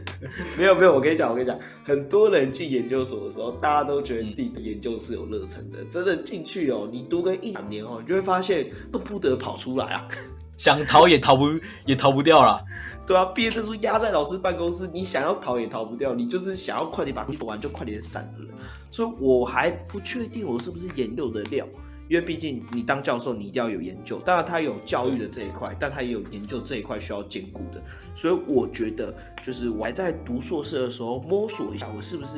[0.59, 5.79] 没 有没有，我跟你讲，我跟你讲，很多人进研究所的时候，大家都觉得自己的研究是有热忱的。
[5.91, 10.09] 真的进去哦，你读个一两年哦，你就会发现都不得跑出来啊，
[10.57, 11.51] 想逃也逃不
[11.87, 12.61] 也逃不掉了。
[13.05, 18.47] 对啊，毕业证书压在老师办公室，你想要逃也逃不掉，你就是想要快点把读完就快点散了。
[18.91, 21.67] 所以我还不确定我是不是研究的料，
[22.13, 24.19] 因为毕竟你当教授，你一定要有研究。
[24.19, 27.83] 当然他有教育的这一块，但他也有研究这一块需要兼顾的。
[28.15, 32.33] 所以我觉得，就是我还在读硕士的时候摸索一下，我是不是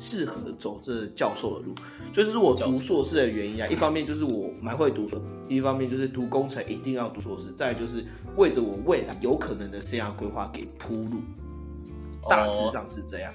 [0.00, 1.74] 适合走这教授的路。
[2.14, 3.66] 所以这是我读硕士的原因啊。
[3.66, 8.02] 一方面就是我蛮会读书，一方面就是读工程一定要读硕士，再就是。
[8.36, 11.20] 为着我未来有可能的生涯规划给铺路，
[12.30, 13.32] 大致上是这样。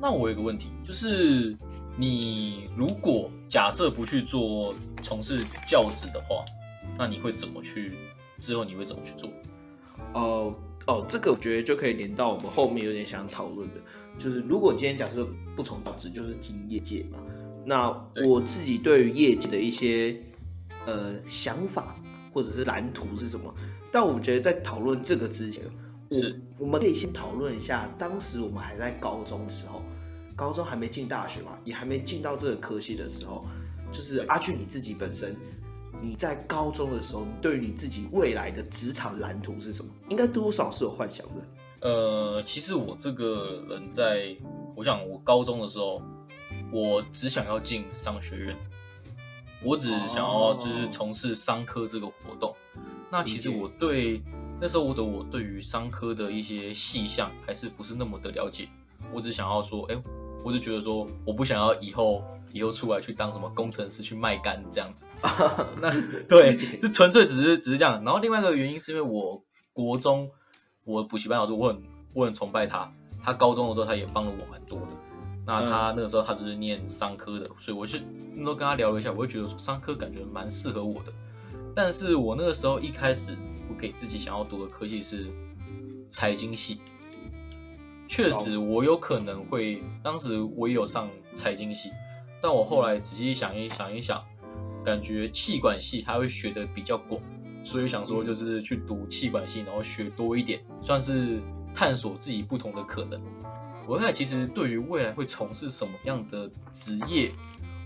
[0.00, 1.56] 那我有个问题，就是
[1.96, 6.44] 你如果假设不去做从事教职的话，
[6.98, 7.92] 那你会怎么去？
[8.38, 9.30] 之后你会怎么去做？
[10.12, 10.54] 哦
[10.86, 13.80] 哦，这个我觉得就可以连到我们后面有点想讨论的，
[14.18, 15.26] 就是如果今天假设
[15.56, 17.18] 不从教职，就是进业界嘛。
[17.64, 17.88] 那
[18.24, 20.20] 我自己对于业界的一些
[20.86, 21.96] 呃想法
[22.32, 23.52] 或者是蓝图是什么？
[23.90, 25.64] 但我觉得在讨论这个之前，
[26.12, 29.82] 是我们可以先讨论一下，当时我们还在高中的时候，
[30.36, 33.44] 高中还没进大学嘛，也还没进到这个科系的时候，
[33.90, 35.34] 就是阿俊你自己本身，
[36.00, 39.90] 你在高中的时候，你对于你自己未来的职场蓝图是什么？
[40.10, 41.88] 应该多少是有幻想的。
[41.88, 44.36] 呃，其实我这个人在，
[44.74, 46.02] 我想我高中的时候，
[46.70, 48.56] 我只想要进商学院，
[49.62, 52.54] 我只想要就是从事商科这个活动。
[53.10, 54.20] 那其实我对
[54.60, 58.68] 那时候的我对于商科的一些细项还是不是那么的了解，
[59.12, 60.02] 我只想要说，哎，
[60.46, 62.22] 我就觉得说，我不想要以后
[62.52, 65.04] 以后出来去当什么工程师去卖干这样子。
[65.82, 65.90] 那
[66.28, 68.00] 对，这纯粹只是只是这样。
[68.04, 69.42] 然后另外一个原因是因为我
[69.72, 70.30] 国中
[70.84, 71.82] 我补习班老师我很
[72.14, 72.88] 我很崇拜他，
[73.20, 74.88] 他高中的时候他也帮了我蛮多的。
[75.44, 77.98] 那他那个时候他只是念商科的，所以我就
[78.36, 81.12] 那时候跟他聊了一下，我就觉得说商科感觉蛮适合我的。
[81.74, 83.36] 但是我那个时候一开始，
[83.68, 85.26] 我给自己想要读的科系是
[86.08, 86.78] 财经系。
[88.06, 91.90] 确实，我有可能会，当时我也有上财经系，
[92.40, 94.24] 但我后来仔细想一想一想，
[94.84, 97.20] 感觉气管系还会学的比较广，
[97.64, 101.42] 所以想说就是去读气管系，然后学多一点，算是
[101.74, 103.20] 探索自己不同的可能。
[103.86, 107.30] 我看其实对于未来会从事什么样的职业，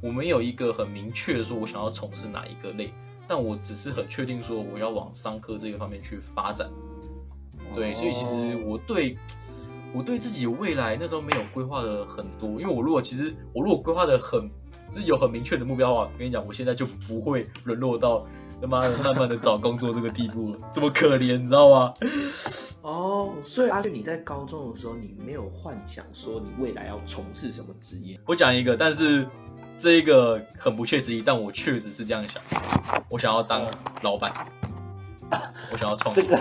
[0.03, 2.93] 我没有一个很明确的说，我想要从事哪一个类，
[3.27, 6.71] 但我只是很确定说我要往商科这个方面去发展。
[7.75, 9.16] 对，所以其实我对
[9.95, 14.49] 我对自己未来那时候没有规划的很多，因为我如果其实我如果规划的很
[14.91, 18.26] 就是有很明确的目标的话，跟你讲，我现在就不会沦落到
[18.61, 21.93] 他妈的慢慢的找工作这个地步了，这么可怜，你知道吗？
[22.82, 28.18] 哦，所以阿俊，你在高中的时候，你没有幻想说你未来要从事什么职业？
[28.26, 29.28] 我讲一个，但是
[29.76, 32.43] 这一个很不切实际，但我确实是这样想，
[33.09, 33.66] 我想要当
[34.03, 34.32] 老板，
[35.72, 36.38] 我想要创这个。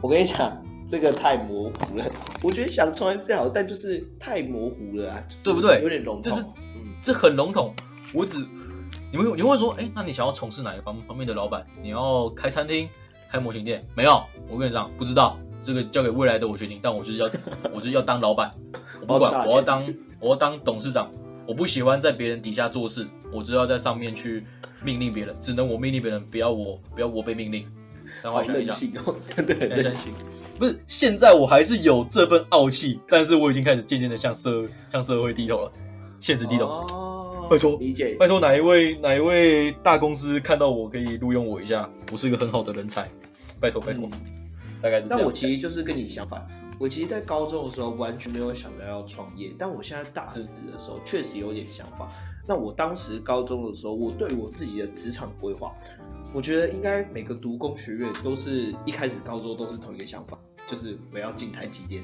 [0.00, 0.52] 我跟你讲，
[0.88, 2.04] 这个太模糊了。
[2.42, 5.82] 我觉得想创业是好，但就是太模糊了啊，对不对？
[5.82, 6.44] 有点笼统，这是
[7.02, 7.74] 这很笼统。
[8.14, 8.38] 我只
[9.12, 11.62] 你们你会说，哎，那你想要从事哪一方方面的老板？
[11.82, 12.88] 你要开餐厅、
[13.30, 13.86] 开模型店？
[13.94, 15.38] 没有，我跟你讲，不知道。
[15.60, 17.28] 这个交给未来的我决定，但我就是要，
[17.74, 18.54] 我就是要当老板，
[19.02, 19.84] 我不管，我要当，
[20.20, 21.10] 我要当董事长，
[21.46, 24.46] 我不喜欢在别人底下做事，我就要在上面去
[24.84, 27.66] 命令别人，只能我命令别人，不要我，不要我被命令。
[28.22, 28.76] 但我想一想，
[29.26, 30.12] 真的很任性。
[30.58, 35.72] 不是，现在我还是有这份傲气，但是我已经开始渐渐的向社向社会低头了，
[36.18, 36.66] 现实低头。
[36.66, 38.16] 哦，拜托，理解。
[38.18, 43.08] 拜托哪一位哪一位大公司看到我可以录用我一下，我是一个很好的人才，
[43.60, 44.08] 拜托拜托。
[44.82, 46.46] 大概是，但我其实就是跟你相反。
[46.78, 50.42] 我其实，在高中的时候完全没有想到要创业，但我现在大四
[50.72, 52.08] 的时候确实有点想法。
[52.46, 55.72] 那我当时高中的时候，我对我自己的职场规划，
[56.32, 62.02] 我觉得应该每个读工学院都是一开始高中都是同一个想法，就是我要进台积电。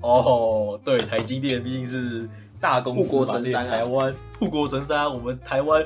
[0.00, 2.28] 哦，对，台积电毕竟是
[2.60, 5.84] 大公国神山，台湾护国神山，我们台湾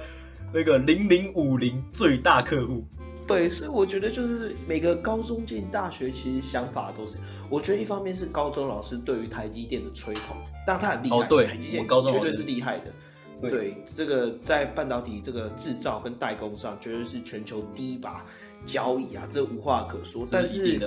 [0.52, 2.84] 那个零零五零最大客户。
[3.26, 7.18] 对，所以我觉得就是每个高中进大学，其实想法都是，
[7.50, 10.36] 我觉得一方面是高中老师对于台积电的吹捧，
[10.66, 12.92] 但他很厉害，对，台积电高中绝对是厉害的，
[13.40, 18.24] 对，这个在半导体这个制造跟代工上，绝对是全球第一把
[18.64, 20.24] 交椅啊，这无话可说。
[20.30, 20.78] 但是，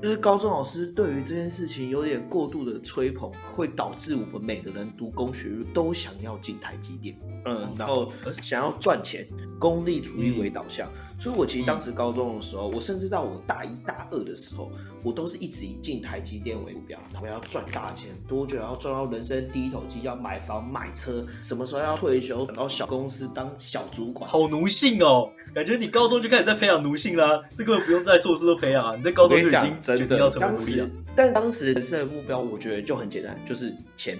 [0.00, 7.16] 就是高中老师对于这件事情有点过度的吹捧，会导致我们每个人读工学都想要进台积电。
[7.44, 9.26] 嗯，然后想要赚钱，
[9.58, 10.88] 功利主义为导向，
[11.18, 14.70] 所以我其实当时高中的时候，我甚至到我大一大二的时候，
[15.02, 30.90] 我都是一直以进台积电为目标，我要赚大钱，多久要赚到人生第一桶金，要买房买车，什么时候要退休，等到小公司当小主管，好奴性哦，感觉你高中就开始在培养奴性啦，这个不用在硕士都培养啊，你在高中就已经决定要成为奴隶了。
[31.16, 34.18] 但当时人生的目标，我觉得就很简单，就是钱。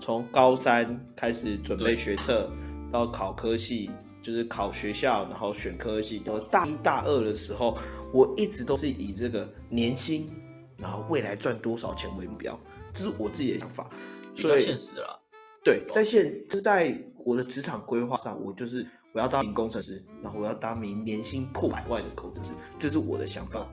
[0.00, 2.50] 从高三开始准备学测，
[2.92, 3.90] 到考科系，
[4.24, 6.22] 就是考学校，然后选科系。
[6.24, 7.76] 我大一、大二的时候，
[8.10, 10.30] 我一直都是以这个年薪，
[10.78, 12.58] 然后未来赚多少钱为目标，
[12.94, 13.88] 这是我自己的想法。
[14.34, 15.20] 比较现实啦。
[15.62, 23.66] 对，在现就在我的职场规划上，我就是我要当名工程师，然后我要当名年薪破百万的工程师，这是我的想法。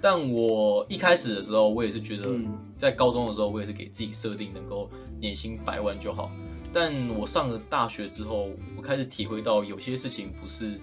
[0.00, 2.30] 但我一开始的时候，我也是觉得，
[2.76, 4.90] 在高中的时候，我也是给自己设定能够
[5.20, 6.30] 年薪百万就好。
[6.72, 10.80] 但我上了大学之后，我开始体会到有些事情不是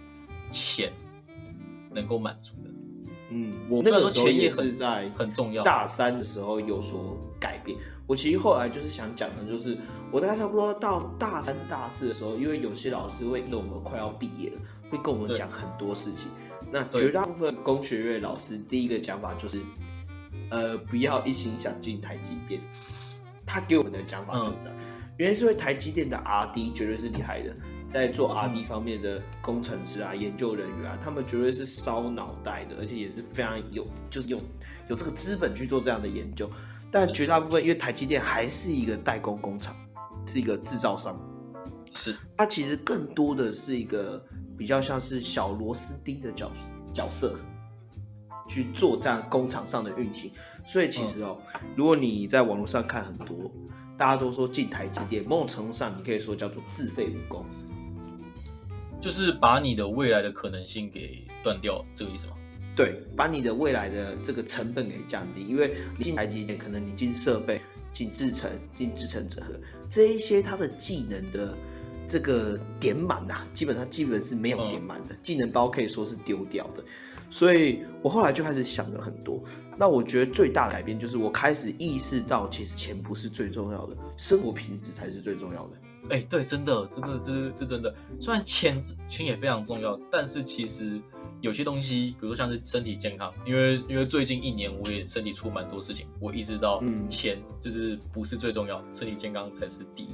[0.51, 0.91] 钱
[1.91, 2.69] 能够满足的。
[3.31, 5.63] 嗯，我那个时候钱也是在很重要。
[5.63, 7.77] 大三的时候有所改变。
[8.07, 9.77] 我其实后来就是想讲的，就是
[10.11, 14.57] 我大概差不多到大三、大四的时候，因为有些老师会因为我们快要毕业了，
[14.89, 16.31] 会跟我们讲很多事情。
[16.71, 19.61] 那绝大部分工学院老师第一个讲法就是，
[20.49, 22.59] 呃，不要一心想进台积电。
[23.45, 24.75] 他给我们的讲法就是这样，
[25.20, 27.55] 原因是因为台积电的 R&D 绝对是厉害的，
[27.88, 34.39] 在做 R&D 方面的工程师啊、研究人员啊，他们绝对是烧脑袋的，而且也是非常有，就是有
[34.88, 36.49] 有这个资本去做这样的研究。
[36.89, 39.76] 但绝大部分，因为台积电还是一个代工工厂，
[40.26, 41.15] 是一个制造商，
[41.93, 42.15] 是。
[42.36, 44.26] 它其实更多的是一个。
[44.59, 46.51] 比较像是小螺丝钉的角
[46.91, 47.39] 角色
[48.49, 50.30] 去做这样工厂上的运行，
[50.65, 51.39] 所以其实哦，
[51.78, 53.49] 如果你在网络上看很多，
[53.99, 57.45] 大家都说进台积电，某种程度上你可以说叫做自废武功，
[58.99, 62.33] 就是把你的未来的可能性给断掉，这个意思吗？
[62.75, 67.61] 对，把你的未来的这个成本给降低，因为你进台积电，可能你进设备、
[67.93, 69.53] 进制程、进制程整合
[69.91, 71.55] 这一些它的技能的。
[72.11, 76.83] 这个点满呐，基本上基本是没有点满的，技能包可以说是丢掉的，
[77.29, 79.43] 所以我后来就开始想了很多。
[79.80, 85.69] 那我觉得最大的改变就是我开始意识到，其实钱不是最重要的，生活品质才是最重要的。
[86.09, 87.95] 哎，对，真的，这这这这真的。
[88.19, 90.99] 虽然钱钱也非常重要，但是其实
[91.39, 100.09] 有些东西，比如说像是身体健康，因为因为最近一年我也身体出蛮多事情，我意识到钱就是不是最重要，身体健康才是第一。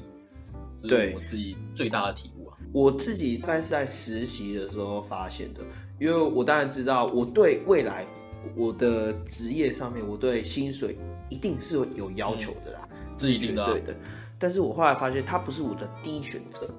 [0.88, 2.57] 对我自己最大的体悟啊！
[2.72, 5.61] 我自己大概是在实习的时候发现的，
[5.99, 8.05] 因为我当然知道我对未来
[8.56, 10.98] 我的职业上面，我对薪水
[11.30, 12.88] 一定是有要求的啦，
[13.18, 13.96] 这一定的对的。
[14.38, 16.70] 但是我后来发现，它不是我的第一选择，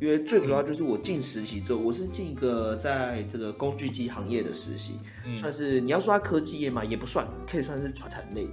[0.00, 4.94] 因为最主要就是我进实习之后，我是进一个在这个工具机行业的实习，
[5.38, 8.52] 算是你要说它科技业嘛，也不算，可以算是传产类的。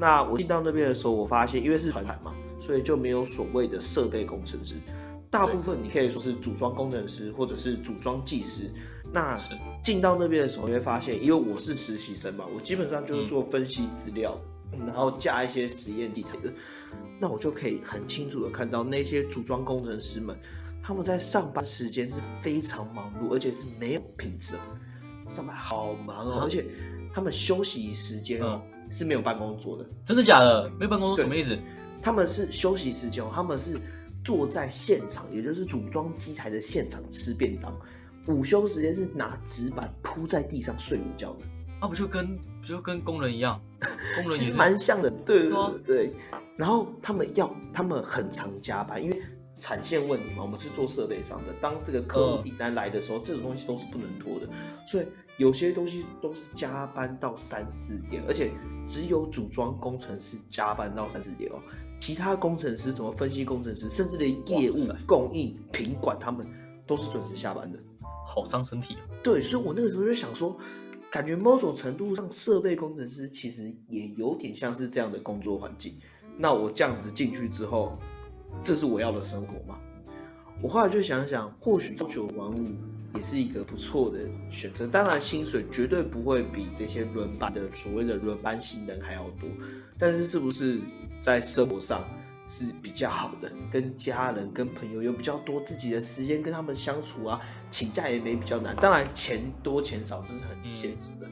[0.00, 2.34] 那我进到那边的时候，我发现，因为是传产嘛。
[2.60, 4.76] 所以就没有所谓的设备工程师，
[5.28, 8.70] 大部分你可以说是组装工程师或者是组装技师。
[9.14, 9.38] 那
[9.80, 14.36] 进到那边的时候，你会发现，因为我是实习生嘛，我基本上就是做分析资料，
[14.84, 16.52] 然后加一些实验器材的。
[17.20, 20.36] 那我就可以很清楚的看到那些组装工程师们，
[20.82, 24.56] 他们在上班时间是非常忙碌，而且是没有品质，
[25.28, 26.66] 上班好忙哦，而且
[27.12, 28.60] 他们休息时间哦
[28.90, 29.88] 是没有办公桌的。
[30.04, 30.68] 真的假的？
[30.76, 31.56] 没有办公桌什么意思？
[32.02, 33.78] 他们是休息时间，他们是
[34.24, 37.72] 坐在现场，也就是组装机台的现场吃便当。
[38.26, 41.40] 午休时间是拿纸板铺在地上睡午觉的。
[41.80, 43.60] 啊，不就跟不就跟工人一样？
[44.16, 46.12] 工人其实蛮像的，对对对。
[46.56, 49.22] 然后他们要，他们很常加班，因为
[49.58, 50.42] 产线问题嘛。
[50.42, 54.48] 我们是做设备上的，当这个客户订单来的时候，这种东西都是不能拖的，
[54.86, 55.06] 所以
[55.36, 58.52] 有些东西都是加班到三四点，而且
[58.86, 61.56] 只有组装工程师加班到三四点哦。
[62.00, 66.46] 其他工程师，什么分析工程师，甚至连业务、供应、品管，他们
[66.86, 67.78] 都是准时下班的，
[68.24, 68.96] 好伤身体。
[69.22, 70.56] 对，所以我那个时候就想说，
[71.10, 75.94] 感觉某种程度上，设备工程师其实也有点像是这样的工作环境。
[76.36, 77.98] 那我这样子进去之后，
[78.62, 79.78] 这是我要的生活吗？
[80.62, 82.72] 我后来就想想，或许朝九晚五
[83.14, 84.20] 也是一个不错的
[84.50, 84.86] 选择。
[84.86, 89.48] 当然，薪水绝对不会比这些轮班的所谓的轮班新人还要多，
[89.98, 90.80] 但是是不是？
[91.22, 92.04] 在生活上
[92.46, 97.40] 是比较好的，跟家人、跟朋友有比较多自己的时间跟他们相处啊，
[97.70, 98.76] 请假也没比较难。
[98.76, 101.26] 当然钱多钱少这是很现实的，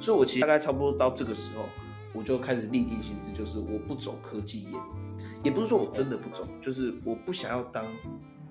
[0.00, 1.64] 所以我其实大概差不多到这个时候，
[2.12, 4.70] 我就开始立定心智，就是我不走科技业，
[5.44, 7.84] 也不是说我真的不走，就是我不想要当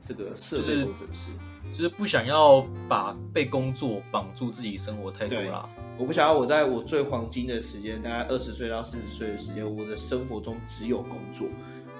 [0.03, 1.31] 这个设备工程师，
[1.71, 5.69] 就是不想要把被工作绑住自己生活太多啦。
[5.97, 11.47] 我不想要我在我最黄金的时间，大概二十岁到四十岁的时间，我的生活中只有工作。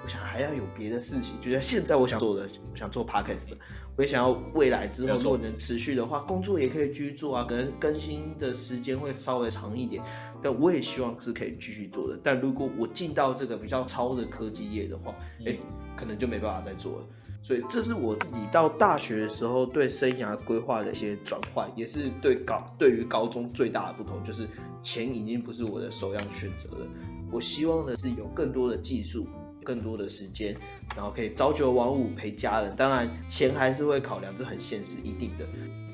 [0.06, 3.50] 我想还要有别的事情，就像现在我想做的，我想做 podcast，
[3.96, 10.00] 我也想要未来之后如果能持续的话，工作也可以继续做啊，可能更新的时间会稍微长一点，
[10.40, 12.16] 但我也希望是可以继续做的。
[12.22, 15.12] 但如果我进到这个比较超的科技业的话，
[15.44, 15.56] 哎，
[15.96, 17.06] 可能就没办法再做了。
[17.42, 24.46] 所以这是我自己到大学的时候对生涯规划的一些转换，也是对高对于高中最大的不同，就是
[24.84, 26.86] 钱已经不是我的首要选择了。
[27.32, 29.26] 我希望的是有更多的技术，
[29.66, 30.54] 更多的时间，
[30.94, 32.74] 然后可以朝九晚五陪家人。
[32.76, 35.44] 当然钱还是会考量，这很现实，一定的。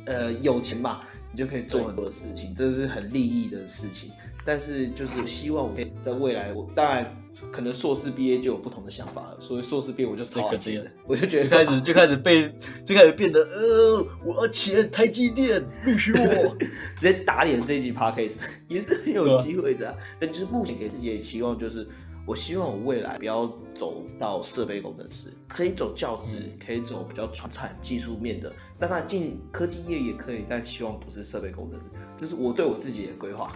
[0.05, 1.01] 呃，有钱嘛，
[1.33, 4.11] 你就可以做很多的事情，这是很利益的事情。
[4.45, 7.17] 但是就是希望我可以在未来，我当然。
[7.51, 12.47] 可能硕士毕业就有不同的想法了，所以硕士毕业我就超钱了，我就觉得就开始就开始被
[12.85, 16.57] 就开始变得呃，我要钱，台积电录取我，
[16.95, 18.35] 直接打脸这一集 podcast
[18.69, 19.97] 也是很有机会的。
[20.21, 21.89] 但就是目前给自己的期望就是，
[22.25, 33.53] 我希望我未来不要走到设备工程师，可以走教职，可以走比较传产技术面的，但他进科技业也可以，但希望不是设备工程师，这是我对我自己的规划。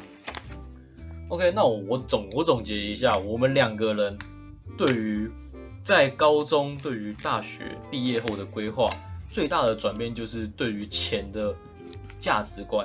[1.28, 4.18] OK，那我我总我总结一下，我们两个人
[4.76, 5.30] 对于
[5.84, 8.90] 在高中对于大学毕业后的规划
[9.30, 11.54] 最大的转变，就是对于钱的
[12.18, 12.84] 价值观。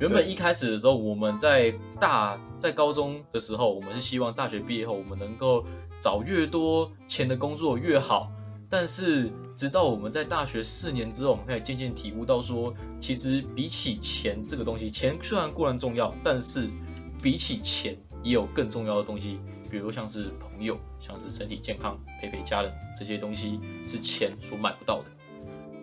[0.00, 5.64] 原本一开始的时候，我们在大在高中的时候，我们是希望大学毕业后我们能够
[6.00, 8.30] 找越多钱的工作越好。
[8.68, 16.68] 但是直到我们在大学四年之后，我们可以渐渐体悟到说，其实比起钱这个东西，钱虽然固然重要，但是
[17.22, 19.38] 比起钱，也有更重要的东西，
[19.70, 25.04] 比如像是朋友，像是身体健康、陪陪家人这些东西，是钱所买不到的。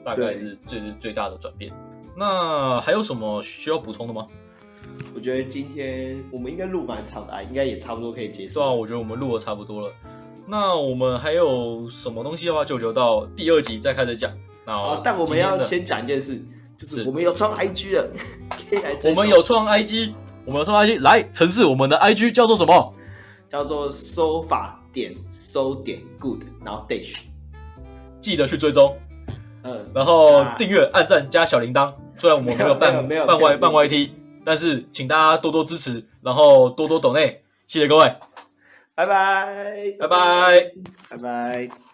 [0.03, 1.72] 大概是最是最大的转变。
[2.16, 4.28] 那还有什么需要补充的吗？
[5.16, 8.55] 我觉得今天我们应该录蛮长的，应该也差不多可以结束。
[8.55, 9.93] 对啊，我觉得我们录的差不多了。
[10.45, 14.32] 那我们还有什么东西的话，就留到第二集再开始讲。
[14.66, 16.41] 那但我们要先讲一件事，
[16.78, 18.12] 就是我们有创 IG 了，
[18.70, 18.97] 可以来。
[19.03, 20.14] 我们有创 IG。
[20.45, 22.93] 我们有创 IG 来城市，我们的 IG 叫做什么？
[23.51, 27.20] 叫做收法点收点 good，然后 dash。
[28.20, 28.97] 记得去追踪，
[29.64, 31.93] 嗯，然后订阅、按赞、加小铃铛。
[32.16, 34.10] 虽然我们没有办 办 Y 办 YT，
[34.45, 38.14] 但是请大家多多支持，然后多多抖内，谢谢各位，
[38.95, 40.72] 拜拜，拜拜，
[41.10, 41.89] 拜拜。